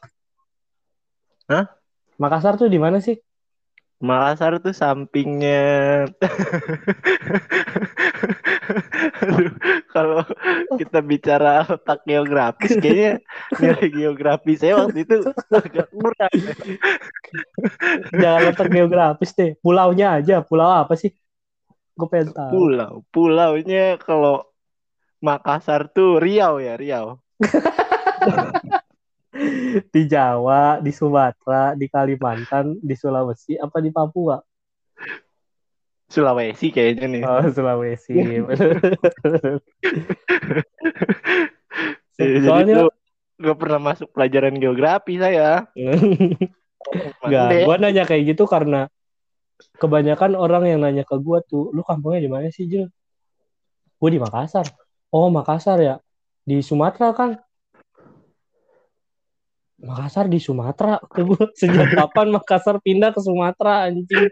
Hah? 1.49 1.82
Makassar 2.21 2.57
tuh 2.59 2.69
di 2.69 2.77
mana 2.77 3.01
sih? 3.01 3.17
Makassar 4.03 4.59
tuh 4.59 4.75
sampingnya 4.75 5.63
Aduh, 9.23 9.53
kalau 9.95 10.27
kita 10.75 10.99
bicara 10.99 11.63
letak 11.63 12.03
geografis 12.03 12.75
kayaknya 12.83 13.23
nilai 13.63 13.87
geografi 13.87 14.59
saya 14.59 14.83
waktu 14.83 15.07
itu 15.07 15.23
agak 15.55 15.87
kurang 15.87 16.33
Jangan 18.11 18.41
letak 18.51 18.67
geografis 18.67 19.31
deh. 19.31 19.55
Pulaunya 19.63 20.19
aja. 20.19 20.43
Pulau 20.43 20.67
apa 20.67 20.99
sih? 20.99 21.15
Gue 21.93 22.07
pengen 22.09 22.33
tahu. 22.33 22.49
pulau 22.49 22.93
pulaunya 23.13 24.01
kalau 24.01 24.49
Makassar 25.23 25.87
tuh 25.93 26.19
Riau 26.19 26.59
ya 26.59 26.75
Riau 26.75 27.21
Di 29.89 30.01
Jawa, 30.05 30.77
di 30.77 30.93
Sumatera, 30.93 31.73
di 31.73 31.89
Kalimantan, 31.89 32.77
di 32.77 32.93
Sulawesi, 32.93 33.57
apa 33.57 33.81
di 33.81 33.89
Papua? 33.89 34.37
Sulawesi 36.13 36.69
kayaknya 36.69 37.05
nih 37.09 37.21
Oh, 37.25 37.41
Sulawesi. 37.49 38.13
Jadi 42.13 42.45
Soalnya 42.45 42.85
tuh 42.85 42.93
nggak 43.41 43.57
pernah 43.57 43.79
masuk 43.81 44.13
pelajaran 44.13 44.53
geografi 44.61 45.17
saya 45.17 45.65
Enggak, 47.25 47.65
gua 47.65 47.81
nanya 47.81 48.05
kayak 48.05 48.37
gitu 48.37 48.45
karena 48.45 48.85
kebanyakan 49.81 50.37
orang 50.37 50.69
yang 50.69 50.79
nanya 50.85 51.01
ke 51.01 51.15
gua 51.17 51.41
tuh, 51.41 51.73
lu 51.73 51.81
kampungnya 51.81 52.21
di 52.21 52.29
mana 52.29 52.53
sih, 52.53 52.69
Jul? 52.69 52.91
Gua 53.97 54.09
di 54.11 54.19
Makassar. 54.21 54.67
Oh, 55.09 55.31
Makassar 55.33 55.79
ya. 55.79 55.95
Di 56.43 56.59
Sumatera 56.59 57.15
kan? 57.15 57.39
Makassar 59.83 60.31
di 60.31 60.39
Sumatera. 60.39 60.95
Gua, 61.03 61.51
sejak 61.59 61.91
kapan 61.91 62.31
Makassar 62.31 62.79
pindah 62.79 63.11
ke 63.11 63.19
Sumatera 63.19 63.91
anjing? 63.91 64.31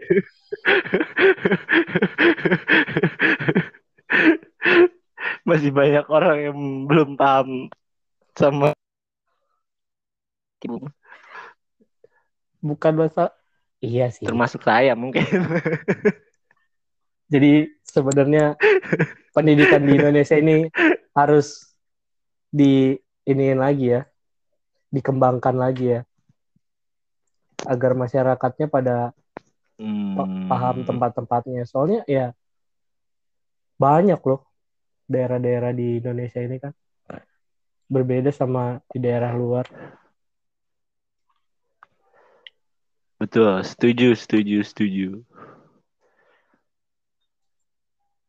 masih 5.42 5.74
banyak 5.74 6.06
orang 6.06 6.38
yang 6.38 6.58
belum 6.86 7.18
paham 7.18 7.66
sama 8.38 8.72
Bukan 12.62 12.92
bahasa 12.94 13.34
Iya 13.82 14.14
sih. 14.14 14.22
termasuk 14.22 14.62
saya 14.62 14.94
mungkin 14.94 15.26
Jadi 17.32 17.66
sebenarnya 17.82 18.54
pendidikan 19.34 19.82
di 19.82 19.92
Indonesia 19.98 20.36
ini 20.38 20.68
harus 21.16 21.74
di 22.52 22.92
iniin 23.24 23.56
lagi 23.56 23.96
ya, 23.96 24.04
dikembangkan 24.92 25.56
lagi 25.56 25.98
ya, 25.98 26.00
agar 27.64 27.96
masyarakatnya 27.96 28.66
pada 28.68 28.96
pa- 30.12 30.28
Hmm. 30.28 30.46
paham 30.46 30.76
tempat-tempatnya. 30.84 31.64
Soalnya 31.64 32.04
ya 32.06 32.36
banyak 33.80 34.20
loh 34.22 34.46
daerah-daerah 35.08 35.72
di 35.74 35.98
Indonesia 35.98 36.38
ini 36.38 36.60
kan 36.62 36.70
berbeda 37.88 38.30
sama 38.32 38.80
di 38.88 38.98
daerah 39.02 39.32
luar. 39.34 39.66
betul 43.18 43.62
setuju 43.62 44.18
setuju 44.18 44.66
setuju 44.66 45.08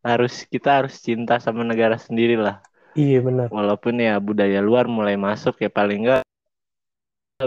harus 0.03 0.43
kita 0.45 0.83
harus 0.83 0.99
cinta 0.99 1.39
sama 1.41 1.63
negara 1.65 1.95
sendiri 1.97 2.35
lah 2.37 2.59
Iya 2.93 3.25
benar. 3.25 3.49
walaupun 3.49 3.97
ya 3.97 4.19
budaya 4.21 4.61
luar 4.61 4.85
mulai 4.85 5.17
masuk 5.17 5.57
ya 5.63 5.69
paling 5.71 6.05
enggak 6.05 6.21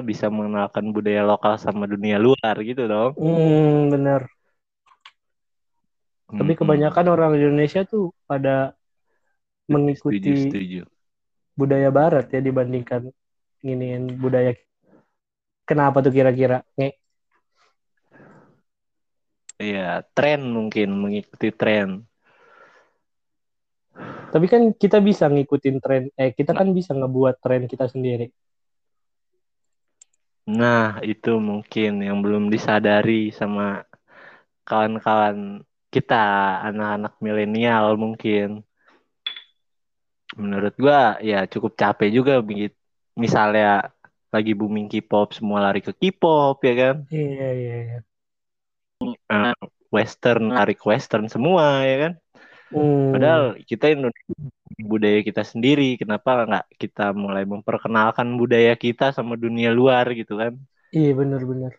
bisa 0.03 0.27
mengenalkan 0.33 0.91
budaya 0.95 1.23
lokal 1.27 1.55
sama 1.61 1.85
dunia 1.89 2.17
luar 2.21 2.57
gitu 2.65 2.83
dong 2.89 3.13
Hmm, 3.17 3.91
benar. 3.93 4.29
Tapi 6.37 6.53
Mm-mm. 6.53 6.59
kebanyakan 6.59 7.07
orang 7.15 7.33
Indonesia 7.39 7.81
tuh 7.89 8.13
pada 8.29 8.77
setuju 9.93 10.33
mengikuti 10.37 10.37
setuju 10.37 10.83
budaya 11.59 11.89
barat 11.99 12.27
ya 12.35 12.41
dibandingkan 12.45 13.03
nginiin 13.65 14.21
budaya 14.23 14.53
kenapa 15.69 15.99
tuh 16.05 16.13
kira-kira 16.17 16.57
nge 16.77 16.89
Iya, 19.65 19.81
tren 20.17 20.41
mungkin 20.57 20.89
mengikuti 21.03 21.49
tren. 21.61 21.89
Tapi 24.33 24.47
kan 24.53 24.63
kita 24.83 24.99
bisa 25.09 25.25
ngikutin 25.33 25.77
tren, 25.85 26.03
eh 26.21 26.31
kita 26.39 26.53
kan 26.59 26.69
bisa 26.79 26.93
ngebuat 26.99 27.35
tren 27.41 27.63
kita 27.73 27.87
sendiri. 27.89 28.29
Nah, 30.47 31.03
itu 31.03 31.43
mungkin 31.43 32.07
yang 32.07 32.23
belum 32.23 32.55
disadari 32.55 33.35
sama 33.35 33.83
kawan-kawan 34.63 35.67
kita, 35.91 36.63
anak-anak 36.71 37.19
milenial 37.19 37.99
mungkin. 37.99 38.63
Menurut 40.39 40.75
gua 40.79 41.19
ya 41.19 41.51
cukup 41.51 41.75
capek 41.75 42.11
juga 42.15 42.39
begitu. 42.39 42.79
Misalnya 43.19 43.91
lagi 44.31 44.53
booming 44.55 44.87
K-pop, 44.87 45.35
semua 45.35 45.59
lari 45.67 45.83
ke 45.83 45.91
K-pop 45.91 46.63
ya 46.63 46.75
kan. 46.79 46.97
Iya, 47.11 47.49
iya, 47.59 47.75
iya. 47.83 47.99
Uh, 49.27 49.55
western, 49.91 50.55
lari 50.55 50.79
ke 50.79 50.85
western 50.87 51.27
semua 51.27 51.83
ya 51.83 51.97
kan. 52.07 52.13
Hmm, 52.71 53.13
Padahal 53.13 53.43
kita 53.71 53.85
Indonesia 53.95 54.35
budaya 54.93 55.21
kita 55.29 55.43
sendiri, 55.53 55.85
kenapa 56.01 56.31
nggak 56.49 56.65
kita 56.83 57.03
mulai 57.23 57.45
memperkenalkan 57.53 58.29
budaya 58.41 58.73
kita 58.85 59.05
sama 59.17 59.35
dunia 59.45 59.71
luar 59.79 60.05
gitu 60.19 60.33
kan? 60.43 60.53
iya 60.97 61.11
benar-benar. 61.19 61.73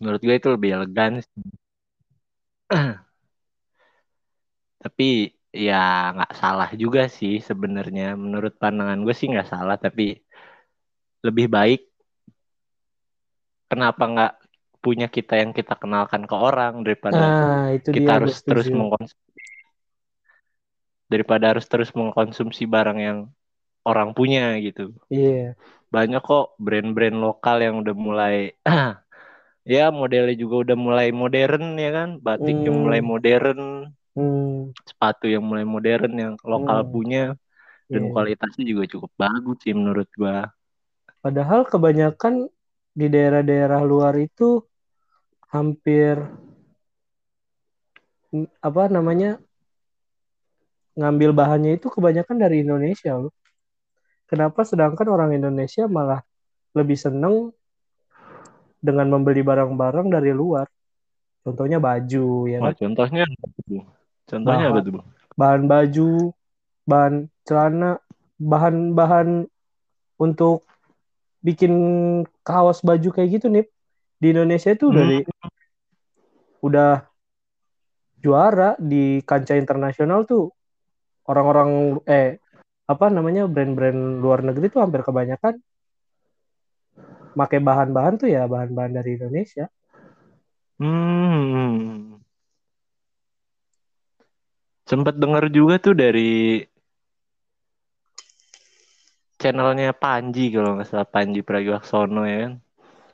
Menurut 0.00 0.20
gue 0.26 0.34
itu 0.40 0.48
lebih 0.54 0.70
elegan. 0.76 1.12
Tapi 4.82 5.04
ya 5.66 5.74
nggak 6.14 6.32
salah 6.40 6.68
juga 6.82 7.00
sih 7.18 7.32
sebenarnya. 7.48 8.02
Menurut 8.24 8.52
pandangan 8.62 8.98
gue 9.04 9.14
sih 9.18 9.26
nggak 9.32 9.48
salah, 9.52 9.76
tapi 9.84 10.02
lebih 11.24 11.46
baik 11.52 11.80
kenapa 13.70 14.02
nggak 14.12 14.32
punya 14.84 15.06
kita 15.16 15.32
yang 15.42 15.52
kita 15.58 15.72
kenalkan 15.82 16.22
ke 16.30 16.36
orang 16.48 16.72
daripada 16.86 17.20
Nah, 17.20 17.74
itu 17.76 17.88
kita 17.94 18.08
dia 18.08 18.14
harus 18.16 18.34
terus 18.48 18.66
mengkonsumsi 18.78 19.29
daripada 21.12 21.44
harus 21.52 21.66
terus 21.72 21.90
mengkonsumsi 21.98 22.62
barang 22.74 22.98
yang 23.08 23.18
orang 23.90 24.10
punya 24.18 24.42
gitu. 24.66 24.82
Iya. 25.10 25.54
Banyak 25.94 26.22
kok 26.28 26.44
brand-brand 26.64 27.16
lokal 27.24 27.56
yang 27.66 27.74
udah 27.82 27.94
mulai 28.06 28.34
ya 29.74 29.84
modelnya 30.00 30.34
juga 30.42 30.54
udah 30.64 30.76
mulai 30.86 31.08
modern 31.20 31.64
ya 31.84 31.90
kan, 31.98 32.08
batik 32.26 32.56
yang 32.66 32.76
Hmm. 32.76 32.84
mulai 32.84 33.00
modern, 33.10 33.60
Hmm, 34.14 34.72
sepatu 34.88 35.24
yang 35.34 35.44
mulai 35.50 35.64
modern 35.74 36.12
yang 36.22 36.34
lokal 36.52 36.78
Hmm. 36.82 36.92
punya 36.92 37.22
dan 37.92 38.02
iya. 38.02 38.12
kualitasnya 38.12 38.64
juga 38.70 38.84
cukup 38.92 39.10
bagus 39.22 39.56
sih 39.64 39.74
menurut 39.80 40.08
gua. 40.18 40.36
Padahal 41.24 41.60
kebanyakan 41.72 42.34
di 42.98 43.06
daerah-daerah 43.14 43.80
luar 43.90 44.14
itu 44.20 44.48
hampir 45.52 46.16
mm, 48.32 48.46
apa 48.68 48.82
namanya 48.94 49.28
ngambil 50.98 51.30
bahannya 51.34 51.78
itu 51.78 51.86
kebanyakan 51.90 52.36
dari 52.38 52.62
Indonesia 52.66 53.14
loh. 53.18 53.32
Kenapa 54.30 54.62
sedangkan 54.62 55.06
orang 55.10 55.34
Indonesia 55.34 55.90
malah 55.90 56.22
lebih 56.74 56.94
seneng 56.94 57.50
dengan 58.78 59.10
membeli 59.10 59.42
barang-barang 59.42 60.06
dari 60.06 60.30
luar? 60.30 60.66
Contohnya 61.42 61.80
baju 61.82 62.46
ya 62.46 62.58
Wah, 62.62 62.70
kan? 62.70 62.74
contohnya 62.76 63.22
apa? 63.26 63.46
Contohnya 64.28 64.64
apa 64.70 64.78
Bahan, 64.78 64.86
tuh? 64.86 64.92
Bang? 64.94 65.06
bahan 65.40 65.62
baju, 65.66 66.10
bahan 66.86 67.14
celana, 67.48 67.90
bahan-bahan 68.38 69.28
untuk 70.20 70.62
bikin 71.40 71.72
kaos 72.44 72.84
baju 72.84 73.08
kayak 73.08 73.40
gitu 73.40 73.46
nih 73.48 73.64
di 74.20 74.26
Indonesia 74.36 74.70
itu 74.76 74.92
udah 74.92 75.04
Hmm. 75.04 75.10
di, 75.10 75.18
udah 76.60 76.92
juara 78.20 78.76
di 78.76 79.24
kancah 79.24 79.56
internasional 79.56 80.28
tuh 80.28 80.52
orang-orang 81.28 82.00
eh 82.08 82.40
apa 82.90 83.06
namanya 83.06 83.46
brand-brand 83.46 84.18
luar 84.18 84.42
negeri 84.42 84.66
tuh 84.66 84.82
hampir 84.82 85.06
kebanyakan 85.06 85.62
pakai 87.34 87.58
bahan-bahan 87.62 88.18
tuh 88.18 88.28
ya 88.28 88.46
bahan-bahan 88.50 88.92
dari 88.98 89.14
Indonesia. 89.14 89.70
Hmm. 90.80 92.18
Sempet 94.88 95.14
denger 95.14 95.52
juga 95.54 95.78
tuh 95.78 95.94
dari 95.94 96.64
channelnya 99.38 99.94
Panji 99.94 100.50
kalau 100.50 100.76
nggak 100.76 100.88
salah 100.90 101.06
Panji 101.06 101.40
Pragiwaksono 101.46 102.26
ya 102.26 102.38
kan. 102.48 102.52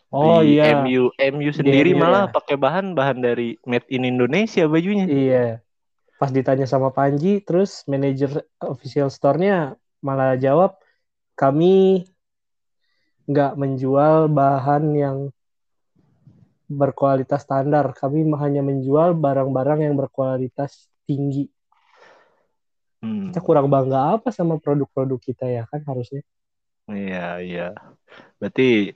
Oh 0.08 0.40
Di 0.40 0.56
iya, 0.56 0.80
MU 0.80 1.12
MU 1.12 1.50
di 1.52 1.52
sendiri 1.52 1.92
MU 1.92 2.00
malah 2.00 2.30
ya. 2.30 2.32
pakai 2.32 2.56
bahan-bahan 2.56 3.18
dari 3.20 3.60
made 3.68 3.84
in 3.92 4.08
Indonesia 4.08 4.64
bajunya. 4.64 5.04
Iya. 5.04 5.65
Pas 6.16 6.32
ditanya 6.32 6.64
sama 6.64 6.88
Panji, 6.92 7.44
terus 7.44 7.84
manajer 7.84 8.44
official 8.60 9.12
store-nya 9.12 9.76
malah 10.00 10.40
jawab, 10.40 10.80
kami 11.36 12.08
nggak 13.28 13.52
menjual 13.58 14.32
bahan 14.32 14.84
yang 14.96 15.18
berkualitas 16.66 17.44
standar. 17.44 17.92
Kami 17.92 18.26
hanya 18.40 18.62
menjual 18.64 19.12
barang-barang 19.18 19.86
yang 19.86 19.94
berkualitas 19.94 20.88
tinggi. 21.04 21.46
Hmm. 23.04 23.30
Kita 23.30 23.44
kurang 23.44 23.68
bangga 23.68 24.18
apa 24.18 24.32
sama 24.32 24.56
produk-produk 24.56 25.20
kita 25.20 25.46
ya 25.46 25.62
kan 25.68 25.84
harusnya. 25.84 26.24
Iya, 26.86 27.42
iya. 27.42 27.68
Berarti 28.38 28.94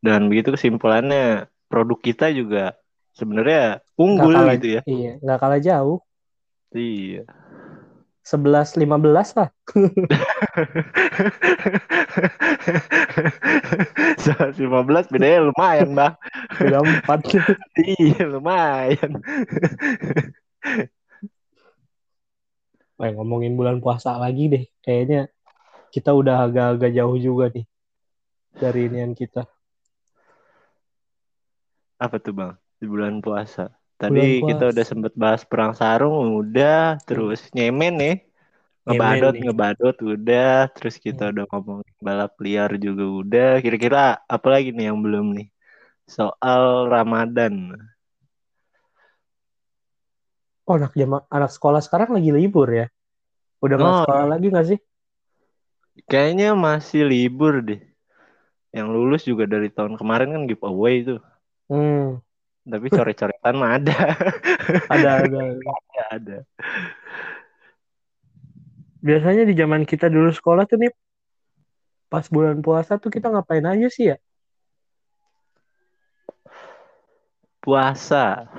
dengan 0.00 0.28
begitu 0.32 0.52
kesimpulannya 0.52 1.48
produk 1.68 1.98
kita 2.00 2.32
juga 2.32 2.76
sebenarnya 3.16 3.80
unggul 3.96 4.32
kalah, 4.36 4.54
gitu 4.60 4.80
ya. 4.80 4.82
iya, 4.88 5.12
nggak 5.20 5.38
kalah 5.40 5.60
jauh. 5.60 5.98
Iya. 6.74 7.22
11-15 8.26 9.38
lah. 9.38 9.54
115 14.26 15.14
bedanya 15.14 15.46
lumayan, 15.46 15.94
Bang. 15.94 16.18
Beda 16.58 16.82
4. 16.82 17.22
Iya, 17.78 18.26
lumayan. 18.26 19.12
Eh, 22.96 23.12
ngomongin 23.12 23.60
bulan 23.60 23.84
puasa 23.84 24.16
lagi 24.16 24.48
deh. 24.48 24.64
Kayaknya 24.80 25.28
kita 25.92 26.16
udah 26.16 26.48
agak-agak 26.48 26.96
jauh 26.96 27.20
juga 27.20 27.52
nih 27.52 27.68
dari 28.56 28.88
inian 28.88 29.12
kita. 29.12 29.44
Apa 32.00 32.16
tuh, 32.16 32.32
Bang? 32.32 32.56
Di 32.80 32.88
bulan 32.88 33.20
puasa. 33.20 33.75
Bulan 34.04 34.30
Tadi 34.30 34.44
kita 34.48 34.62
puasa. 34.64 34.72
udah 34.72 34.84
sempet 34.90 35.12
bahas 35.22 35.42
perang 35.50 35.72
sarung, 35.80 36.16
udah. 36.40 37.00
Terus 37.06 37.38
nyemen 37.56 37.92
nih. 38.02 38.14
Ngebadot, 38.86 39.34
ngebadot 39.44 39.96
udah. 40.12 40.46
Terus 40.76 40.96
kita 41.06 41.22
Hmm. 41.22 41.30
udah 41.32 41.44
ngomong 41.50 41.80
balap 42.06 42.32
liar 42.44 42.70
juga 42.86 43.04
udah. 43.20 43.46
Kira-kira 43.64 43.98
apa 44.34 44.48
lagi 44.54 44.68
nih 44.76 44.86
yang 44.90 45.00
belum 45.06 45.26
nih? 45.38 45.46
Soal 46.16 46.62
Ramadan. 46.94 47.54
Oh, 50.68 50.74
anak 50.78 50.92
jama 51.00 51.18
anak 51.36 51.50
sekolah 51.56 51.80
sekarang 51.86 52.10
lagi 52.16 52.30
libur 52.38 52.68
ya? 52.78 52.84
Udah 53.64 53.78
Oh, 53.78 54.00
sekolah 54.00 54.24
lagi 54.32 54.46
nggak 54.52 54.66
sih? 54.70 54.78
kayaknya 56.10 56.46
masih 56.66 57.00
libur 57.10 57.54
deh. 57.68 57.80
Yang 58.76 58.88
lulus 58.94 59.22
juga 59.30 59.44
dari 59.54 59.68
tahun 59.76 59.94
kemarin 60.00 60.28
kan 60.34 60.42
giveaway 60.50 60.94
tuh. 61.08 61.20
Hmm, 61.68 62.18
Tapi 62.66 62.86
coret-coretan 62.90 63.54
mah 63.54 63.78
ada. 63.78 63.98
ada 64.94 65.10
ada. 65.22 65.38
ada, 65.54 66.02
ada. 66.10 66.36
Biasanya 69.06 69.46
di 69.46 69.54
zaman 69.54 69.86
kita 69.86 70.10
dulu 70.10 70.34
sekolah 70.34 70.66
tuh 70.66 70.82
nih, 70.82 70.90
pas 72.10 72.26
bulan 72.26 72.58
puasa 72.58 72.98
tuh 72.98 73.06
kita 73.06 73.30
ngapain 73.30 73.62
aja 73.62 73.86
sih 73.86 74.10
ya? 74.10 74.16
Puasa. 77.62 78.50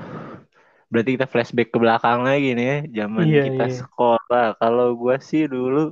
Berarti 0.88 1.20
kita 1.20 1.28
flashback 1.28 1.76
ke 1.76 1.78
belakang 1.80 2.24
lagi 2.24 2.56
nih 2.56 2.68
ya. 2.68 2.78
Zaman 3.04 3.28
Iya, 3.28 3.44
kita 3.52 3.66
iya. 3.68 3.76
sekolah. 3.84 4.48
Kalau 4.56 4.96
gua 4.96 5.20
sih 5.20 5.52
dulu 5.52 5.92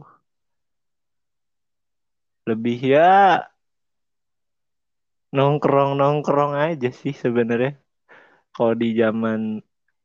lebih 2.47 2.79
ya 2.79 3.43
nongkrong-nongkrong 5.35 6.55
aja 6.55 6.95
sih 6.95 7.11
sebenarnya. 7.11 7.75
Kalau 8.55 8.73
di 8.81 8.87
zaman 9.01 9.39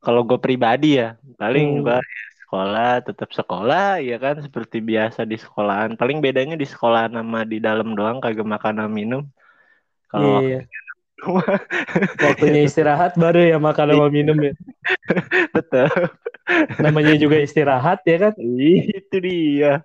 kalau 0.03 0.21
gue 0.29 0.39
pribadi 0.45 0.87
ya 0.99 1.05
paling 1.41 1.67
Hmm, 1.67 1.87
ya 1.87 2.01
sekolah 2.41 2.87
tetap 3.07 3.29
sekolah 3.39 3.81
ya 4.07 4.13
kan 4.23 4.35
seperti 4.45 4.77
biasa 4.89 5.19
di 5.31 5.35
sekolahan. 5.43 5.91
Paling 5.99 6.17
bedanya 6.25 6.55
di 6.61 6.67
sekolahan 6.71 7.11
sama 7.17 7.39
di 7.51 7.57
dalam 7.67 7.87
doang 7.97 8.17
kagak 8.23 8.47
makan 8.53 8.73
sama 8.79 8.91
minum. 8.99 9.21
Kalau 10.11 10.31
iya, 10.37 10.37
iya. 10.45 10.59
Waktunya 12.25 12.61
istirahat 12.67 13.11
baru 13.23 13.39
ya 13.51 13.57
makan 13.61 13.87
sama 13.93 14.07
minum 14.17 14.37
ya. 14.47 14.53
tetap 15.55 15.91
Namanya 16.83 17.13
juga 17.15 17.37
istirahat 17.39 18.03
ya 18.07 18.17
kan? 18.29 18.33
itu 18.95 19.15
dia. 19.25 19.83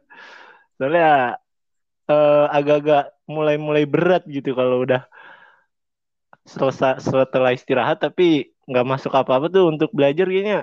Soalnya 0.78 1.38
eh, 2.10 2.44
agak-agak 2.58 3.02
mulai-mulai 3.34 3.84
berat 3.92 4.22
gitu 4.30 4.50
kalau 4.58 4.76
udah 4.86 5.02
selesai 6.46 7.02
setelah 7.02 7.50
istirahat 7.58 7.98
tapi 8.00 8.55
nggak 8.70 8.86
masuk 8.92 9.12
apa-apa 9.20 9.46
tuh 9.54 9.64
untuk 9.72 9.90
belajar 9.96 10.26
kayaknya 10.30 10.56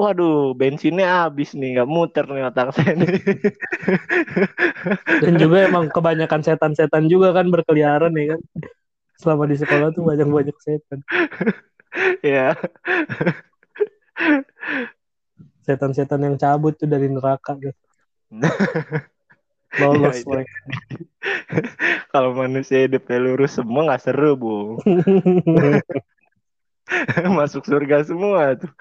waduh 0.00 0.34
bensinnya 0.60 1.06
habis 1.24 1.48
nih 1.58 1.68
nggak 1.78 1.90
muter 1.94 2.24
nih 2.34 2.44
otak 2.50 2.68
saya 2.76 2.92
nih 3.00 3.10
Dan 5.22 5.34
juga 5.38 5.56
emang 5.68 5.88
kebanyakan 5.94 6.40
setan-setan 6.44 7.04
juga 7.12 7.30
kan 7.36 7.46
berkeliaran 7.48 8.12
ya 8.18 8.34
kan. 8.36 8.40
Selama 9.20 9.44
di 9.50 9.56
sekolah 9.58 9.88
tuh 9.94 10.02
banyak-banyak 10.04 10.56
setan. 10.60 11.00
ya 12.22 12.54
Setan-setan 15.66 16.20
yang 16.26 16.36
cabut 16.42 16.76
tuh 16.76 16.88
dari 16.88 17.08
neraka 17.08 17.56
tuh. 17.56 17.74
Lolos 19.80 20.22
Ya, 20.22 20.26
mereka. 20.30 20.56
kalau 22.12 22.30
manusia 22.36 22.84
hidupnya 22.86 23.18
lurus 23.20 23.58
semua 23.58 23.80
nggak 23.86 24.02
seru 24.04 24.30
bu 24.38 24.54
masuk 27.38 27.64
surga 27.64 28.04
semua 28.04 28.56
tuh 28.60 28.72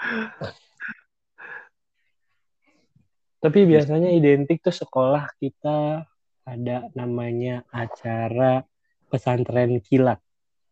Tapi 3.44 3.68
biasanya 3.68 4.08
identik 4.08 4.64
tuh 4.64 4.72
sekolah 4.72 5.36
kita 5.36 6.08
ada 6.48 6.88
namanya 6.96 7.68
acara 7.76 8.64
pesantren 9.12 9.84
kilat. 9.84 10.24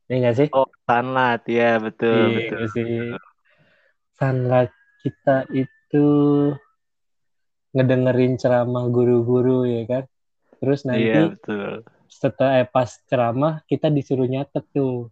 Ya 0.08 0.24
nggak 0.24 0.36
sih? 0.40 0.48
oh 0.56 0.72
sanlat 0.88 1.44
ya 1.52 1.84
betul 1.84 2.16
Iya 2.16 2.28
betul 2.32 2.62
sih. 2.72 2.96
Sanlat 4.16 4.72
kita 5.04 5.52
itu 5.52 6.08
ngedengerin 7.76 8.40
ceramah 8.40 8.88
guru-guru 8.88 9.68
ya 9.68 9.84
kan. 9.84 10.04
Terus 10.64 10.88
nanti 10.88 11.12
iya 11.12 11.28
betul 11.28 11.84
setelah 12.12 12.64
eh, 12.64 12.68
pas 12.68 12.88
ceramah 13.08 13.64
kita 13.68 13.92
disuruh 13.92 14.32
nyatet 14.32 14.64
tuh. 14.72 15.12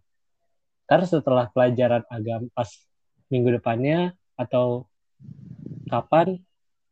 Ntar 0.90 1.06
setelah 1.06 1.46
pelajaran 1.54 2.02
agama 2.10 2.50
pas 2.50 2.66
minggu 3.30 3.62
depannya 3.62 4.18
atau 4.34 4.90
kapan 5.86 6.42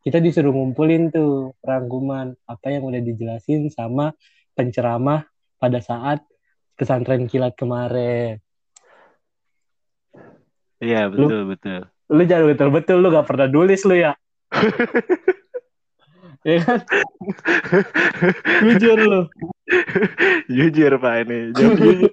kita 0.06 0.22
disuruh 0.22 0.54
ngumpulin 0.54 1.10
tuh 1.10 1.58
rangkuman 1.66 2.38
apa 2.46 2.66
yang 2.70 2.86
udah 2.86 3.02
dijelasin 3.02 3.74
sama 3.74 4.14
penceramah 4.54 5.26
pada 5.58 5.82
saat 5.82 6.22
pesantren 6.78 7.26
kilat 7.26 7.58
kemarin. 7.58 8.38
iya 10.78 11.10
betul 11.10 11.50
betul 11.50 11.90
Lu 12.06 12.22
jangan 12.22 12.54
betul-betul 12.54 13.02
lu 13.02 13.10
gak 13.10 13.26
pernah 13.26 13.50
nulis 13.50 13.82
lu 13.82 13.98
ya. 13.98 14.14
ya 16.46 16.62
kan? 16.62 16.80
Jujur 18.62 18.98
lu. 19.02 19.20
jujur 20.46 20.92
pak 21.02 21.14
ini 21.26 21.50
jujur 21.52 22.08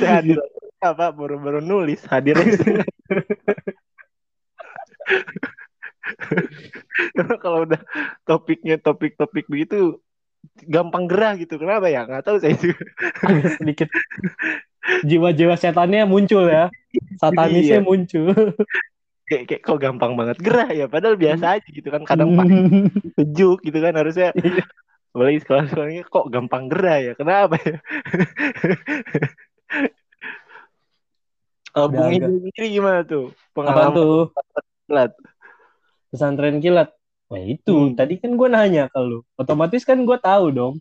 hadir 0.00 0.40
apa 0.80 1.12
baru-baru 1.12 1.60
nulis 1.60 2.00
hadir 2.08 2.40
kalau 7.44 7.68
udah 7.68 7.80
topiknya 8.24 8.80
topik-topik 8.80 9.44
begitu 9.46 10.00
gampang 10.64 11.04
gerah 11.04 11.36
gitu. 11.36 11.60
Kenapa 11.60 11.92
ya? 11.92 12.08
Nggak 12.08 12.24
tahu 12.24 12.36
saya 12.40 12.56
juga. 12.56 12.80
Agak 13.20 13.60
sedikit. 13.60 13.88
Jiwa-jiwa 15.04 15.54
setannya 15.60 16.08
muncul 16.08 16.48
ya. 16.48 16.72
Satanisnya 17.20 17.80
Iya. 17.80 17.84
muncul. 17.84 18.32
kayak, 19.28 19.44
kayak 19.46 19.62
kok 19.62 19.78
gampang 19.78 20.16
banget 20.16 20.40
gerah 20.40 20.68
ya? 20.72 20.86
Padahal 20.88 21.20
biasa 21.20 21.60
aja 21.60 21.68
gitu 21.68 21.92
kan. 21.92 22.02
Kadang 22.08 22.34
pak 22.34 22.48
sejuk 23.20 23.60
gitu 23.62 23.78
kan 23.78 23.92
harusnya 23.94 24.32
Iya. 24.32 24.64
apalagi 25.12 25.38
sekolah-sekolahnya 25.44 26.02
kok 26.08 26.26
gampang 26.32 26.64
gerah 26.72 26.98
ya? 27.04 27.12
Kenapa 27.14 27.60
ya 27.60 27.76
Udah 31.86 32.00
Bung 32.04 32.12
Ibu 32.12 32.28
sendiri 32.44 32.66
gimana 32.68 33.00
tuh 33.06 33.30
Apa 33.30 33.54
pengalaman 33.54 33.94
tuh? 33.96 34.22
kilat? 34.84 35.12
Pesantren 36.10 36.58
kilat. 36.58 36.90
Wah 37.30 37.38
itu, 37.38 37.70
Hmm. 37.70 37.94
tadi 37.94 38.18
kan 38.18 38.34
gue 38.34 38.48
nanya 38.50 38.90
ke 38.90 38.98
lu. 38.98 39.22
Otomatis 39.38 39.86
kan 39.86 40.02
gue 40.02 40.18
tahu 40.18 40.50
dong. 40.50 40.74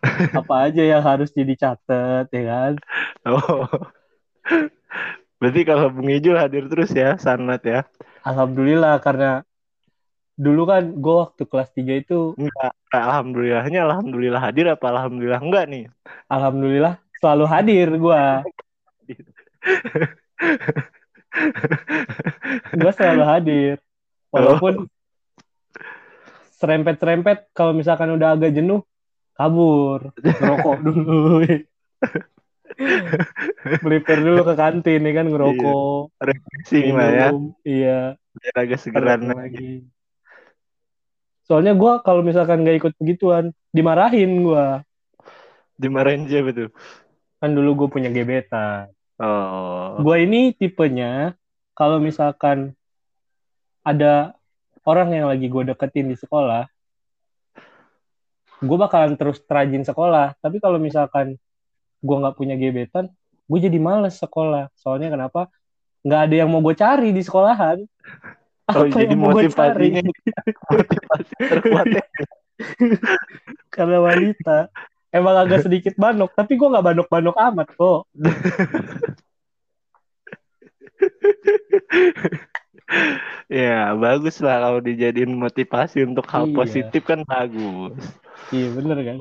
Apa 0.32 0.72
aja 0.72 0.80
yang 0.80 1.04
harus 1.04 1.28
jadi 1.28 1.52
catet, 1.52 2.32
ya 2.32 2.42
kan? 2.48 2.72
Oh. 3.28 3.68
Berarti 5.36 5.60
kalau 5.68 5.92
Bung 5.92 6.08
Ijul 6.08 6.40
hadir 6.40 6.64
terus 6.72 6.88
ya, 6.96 7.20
Sanat 7.20 7.60
ya. 7.68 7.84
Alhamdulillah, 8.24 8.96
karena 9.04 9.44
dulu 10.40 10.64
kan 10.64 10.88
gue 10.96 11.14
waktu 11.20 11.42
kelas 11.44 11.68
3 11.76 12.00
itu, 12.00 12.32
Enggak, 12.40 12.72
alhamdulillahnya 12.88 13.84
alhamdulillah 13.84 14.40
hadir 14.40 14.72
apa 14.72 14.88
alhamdulillah 14.88 15.40
enggak 15.44 15.64
nih? 15.68 15.84
Alhamdulillah 16.32 16.96
selalu 17.20 17.44
hadir 17.44 17.88
gue. 17.92 18.22
gue 22.74 22.92
selalu 22.94 23.22
hadir. 23.22 23.76
Walaupun 24.30 24.86
serempet-serempet, 26.60 27.50
kalau 27.56 27.72
misalkan 27.72 28.14
udah 28.14 28.36
agak 28.36 28.54
jenuh, 28.54 28.84
kabur. 29.34 30.12
Ngerokok 30.20 30.76
dulu. 30.86 31.42
Melipir 33.84 34.18
dulu 34.20 34.40
ke 34.46 34.54
kantin, 34.54 35.00
ya 35.04 35.12
kan, 35.12 35.26
ngerokok. 35.28 36.14
Refreshing 36.20 36.94
lah 36.94 37.08
ya, 37.10 37.28
Iya. 37.64 38.00
biar 38.30 38.54
agak 38.56 38.78
segeran 38.78 39.20
lagi. 39.26 39.36
lagi. 39.36 39.72
Soalnya 41.50 41.74
gue 41.74 41.92
kalau 42.06 42.22
misalkan 42.22 42.62
gak 42.62 42.78
ikut 42.78 42.92
begituan, 43.02 43.50
dimarahin 43.74 44.46
gue. 44.46 44.66
Dimarahin 45.74 46.30
siapa 46.30 46.54
tuh? 46.54 46.70
Kan 47.42 47.58
dulu 47.58 47.84
gue 47.84 47.88
punya 47.90 48.06
gebetan. 48.06 48.92
Oh. 49.20 50.00
Gue 50.00 50.24
ini 50.24 50.56
tipenya, 50.56 51.36
kalau 51.76 52.00
misalkan 52.00 52.72
ada 53.84 54.32
orang 54.88 55.12
yang 55.12 55.26
lagi 55.28 55.44
gue 55.44 55.62
deketin 55.68 56.08
di 56.08 56.16
sekolah, 56.16 56.64
gue 58.64 58.76
bakalan 58.80 59.20
terus 59.20 59.44
rajin 59.44 59.84
sekolah. 59.84 60.40
Tapi 60.40 60.56
kalau 60.56 60.80
misalkan 60.80 61.36
gue 62.00 62.16
nggak 62.16 62.36
punya 62.36 62.56
gebetan, 62.56 63.12
gue 63.44 63.58
jadi 63.60 63.76
males 63.76 64.16
sekolah. 64.16 64.72
Soalnya 64.80 65.12
kenapa? 65.12 65.52
Nggak 66.00 66.20
ada 66.24 66.34
yang 66.40 66.48
mau 66.48 66.64
gue 66.64 66.72
cari 66.72 67.12
di 67.12 67.20
sekolahan. 67.20 67.84
Oh, 68.72 68.88
Apa 68.88 69.04
jadi 69.04 69.12
yang 69.12 69.20
mau 69.20 69.36
gue 69.36 69.52
cari? 69.52 70.00
motivasi 70.72 71.34
terkuatnya 71.36 72.04
karena 73.74 73.98
wanita 74.04 74.68
emang 75.10 75.36
agak 75.36 75.60
sedikit 75.66 75.94
banok 75.94 76.30
tapi 76.32 76.54
gue 76.54 76.68
nggak 76.68 76.86
banok-banok 76.86 77.36
amat 77.50 77.68
kok 77.72 78.00
ya 83.48 83.94
bagus 83.96 84.38
lah 84.38 84.56
kalau 84.60 84.80
dijadiin 84.80 85.32
motivasi 85.32 86.04
untuk 86.04 86.26
hal 86.28 86.46
Iya. 86.46 86.54
positif 86.54 87.02
kan 87.02 87.22
bagus. 87.24 87.94
iya 88.50 88.68
bener 88.70 88.98
kan 89.00 89.18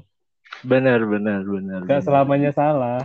Benar 0.60 1.00
benar 1.06 1.40
benar. 1.42 1.80
gak 1.82 1.88
benar. 1.88 2.04
selamanya 2.04 2.52
salah 2.52 3.00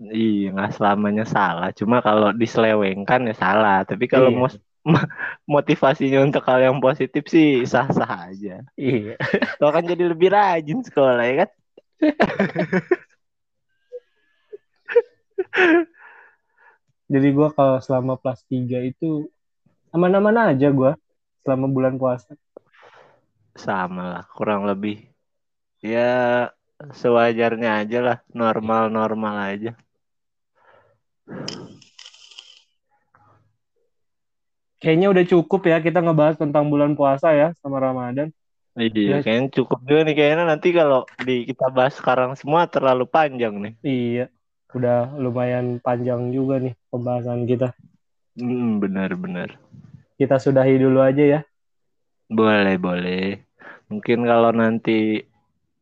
Iya, 0.00 0.56
nggak 0.56 0.80
selamanya 0.80 1.28
salah. 1.28 1.76
Cuma 1.76 2.00
kalau 2.00 2.32
diselewengkan 2.32 3.20
ya 3.20 3.36
salah. 3.36 3.84
Tapi 3.84 4.08
kalau 4.08 4.32
Iya. 4.32 4.40
mos- 4.40 4.62
motivasinya 5.44 6.24
untuk 6.24 6.40
hal 6.48 6.56
yang 6.64 6.80
positif 6.80 7.28
sih 7.28 7.68
sah-sah 7.68 8.32
aja. 8.32 8.64
iya 8.80 9.20
Lo 9.60 9.68
kan 9.68 9.84
jadi 9.84 10.08
lebih 10.08 10.32
rajin 10.32 10.80
sekolah 10.80 11.20
ya 11.20 11.44
kan? 11.44 11.50
jadi 17.12 17.28
gue 17.28 17.48
kalau 17.52 17.76
selama 17.84 18.16
kelas 18.20 18.40
3 18.48 18.80
itu 18.80 19.28
aman-aman 19.92 20.56
aja 20.56 20.72
gue 20.72 20.92
selama 21.44 21.68
bulan 21.68 22.00
puasa 22.00 22.32
Sama 23.50 24.14
lah, 24.16 24.24
kurang 24.30 24.62
lebih. 24.64 25.10
Ya 25.84 26.48
sewajarnya 26.80 27.84
aja 27.84 27.98
lah, 28.00 28.18
normal-normal 28.32 29.36
aja. 29.52 29.76
kayaknya 34.80 35.12
udah 35.12 35.24
cukup 35.28 35.60
ya 35.68 35.76
kita 35.84 36.00
ngebahas 36.00 36.40
tentang 36.40 36.72
bulan 36.72 36.96
puasa 36.96 37.36
ya 37.36 37.52
sama 37.60 37.78
Ramadan 37.78 38.32
Iya, 38.78 39.18
Ya. 39.18 39.22
kayaknya 39.24 39.48
cukup 39.58 39.78
juga 39.88 40.00
nih. 40.06 40.14
Kayaknya 40.18 40.44
nanti 40.52 40.68
kalau 40.78 40.98
di 41.26 41.32
kita 41.48 41.64
bahas 41.76 41.94
sekarang 41.98 42.30
semua 42.40 42.62
terlalu 42.70 43.04
panjang 43.14 43.54
nih. 43.64 43.72
iya 43.82 44.24
udah 44.76 44.96
lumayan 45.22 45.66
panjang 45.84 46.30
juga 46.36 46.54
nih 46.64 46.74
pembahasan 46.90 47.40
kita 47.50 47.66
Hmm, 48.38 48.80
benar-benar. 48.82 49.58
kita 50.18 50.36
sudahi 50.38 50.78
dulu 50.78 51.00
aja 51.02 51.24
ya 51.24 51.40
Boleh, 52.38 52.76
boleh. 52.86 53.24
Mungkin 53.90 54.18
kalau 54.30 54.50
nanti 54.60 55.22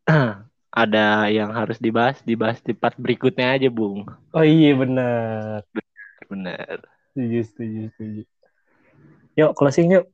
ada 0.82 1.28
yang 1.30 1.50
harus 1.58 1.78
dibahas, 1.80 2.18
dibahas 2.24 2.58
di 2.66 2.72
part 2.80 2.96
berikutnya 2.98 3.46
aja, 3.56 3.68
Bung. 3.70 4.08
oh 4.36 4.44
iya 4.44 4.68
bener 4.80 5.60
Benar. 6.30 6.88
setuju 7.12 7.38
setuju 7.48 7.80
setuju 7.92 8.22
yuk 9.38 9.50
closing 9.58 9.88
yuk 9.94 10.04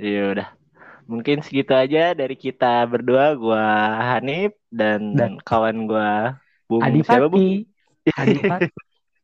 Iya 0.00 0.20
udah. 0.32 0.48
Mungkin 1.06 1.38
segitu 1.46 1.70
aja 1.70 2.18
dari 2.18 2.34
kita 2.34 2.82
berdua, 2.90 3.38
gua 3.38 3.62
Hanif 4.14 4.58
dan, 4.68 5.14
Dan- 5.14 5.38
kawan 5.46 5.86
gua 5.86 6.42
Bung 6.66 6.82
siapa, 6.82 7.30
Bung? 7.30 7.62
Adipati 8.10 8.18
Adipati 8.18 8.68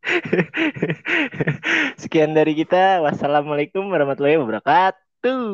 Sekian 2.02 2.34
dari 2.34 2.58
kita. 2.58 3.02
Wassalamualaikum 3.02 3.86
warahmatullahi 3.86 4.38
wabarakatuh. 4.38 5.46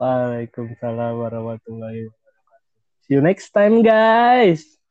Waalaikumsalam 0.00 1.12
warahmatullahi 1.16 2.08
wabarakatuh. 2.08 3.04
See 3.04 3.14
you 3.16 3.22
next 3.24 3.52
time 3.52 3.84
guys. 3.84 4.81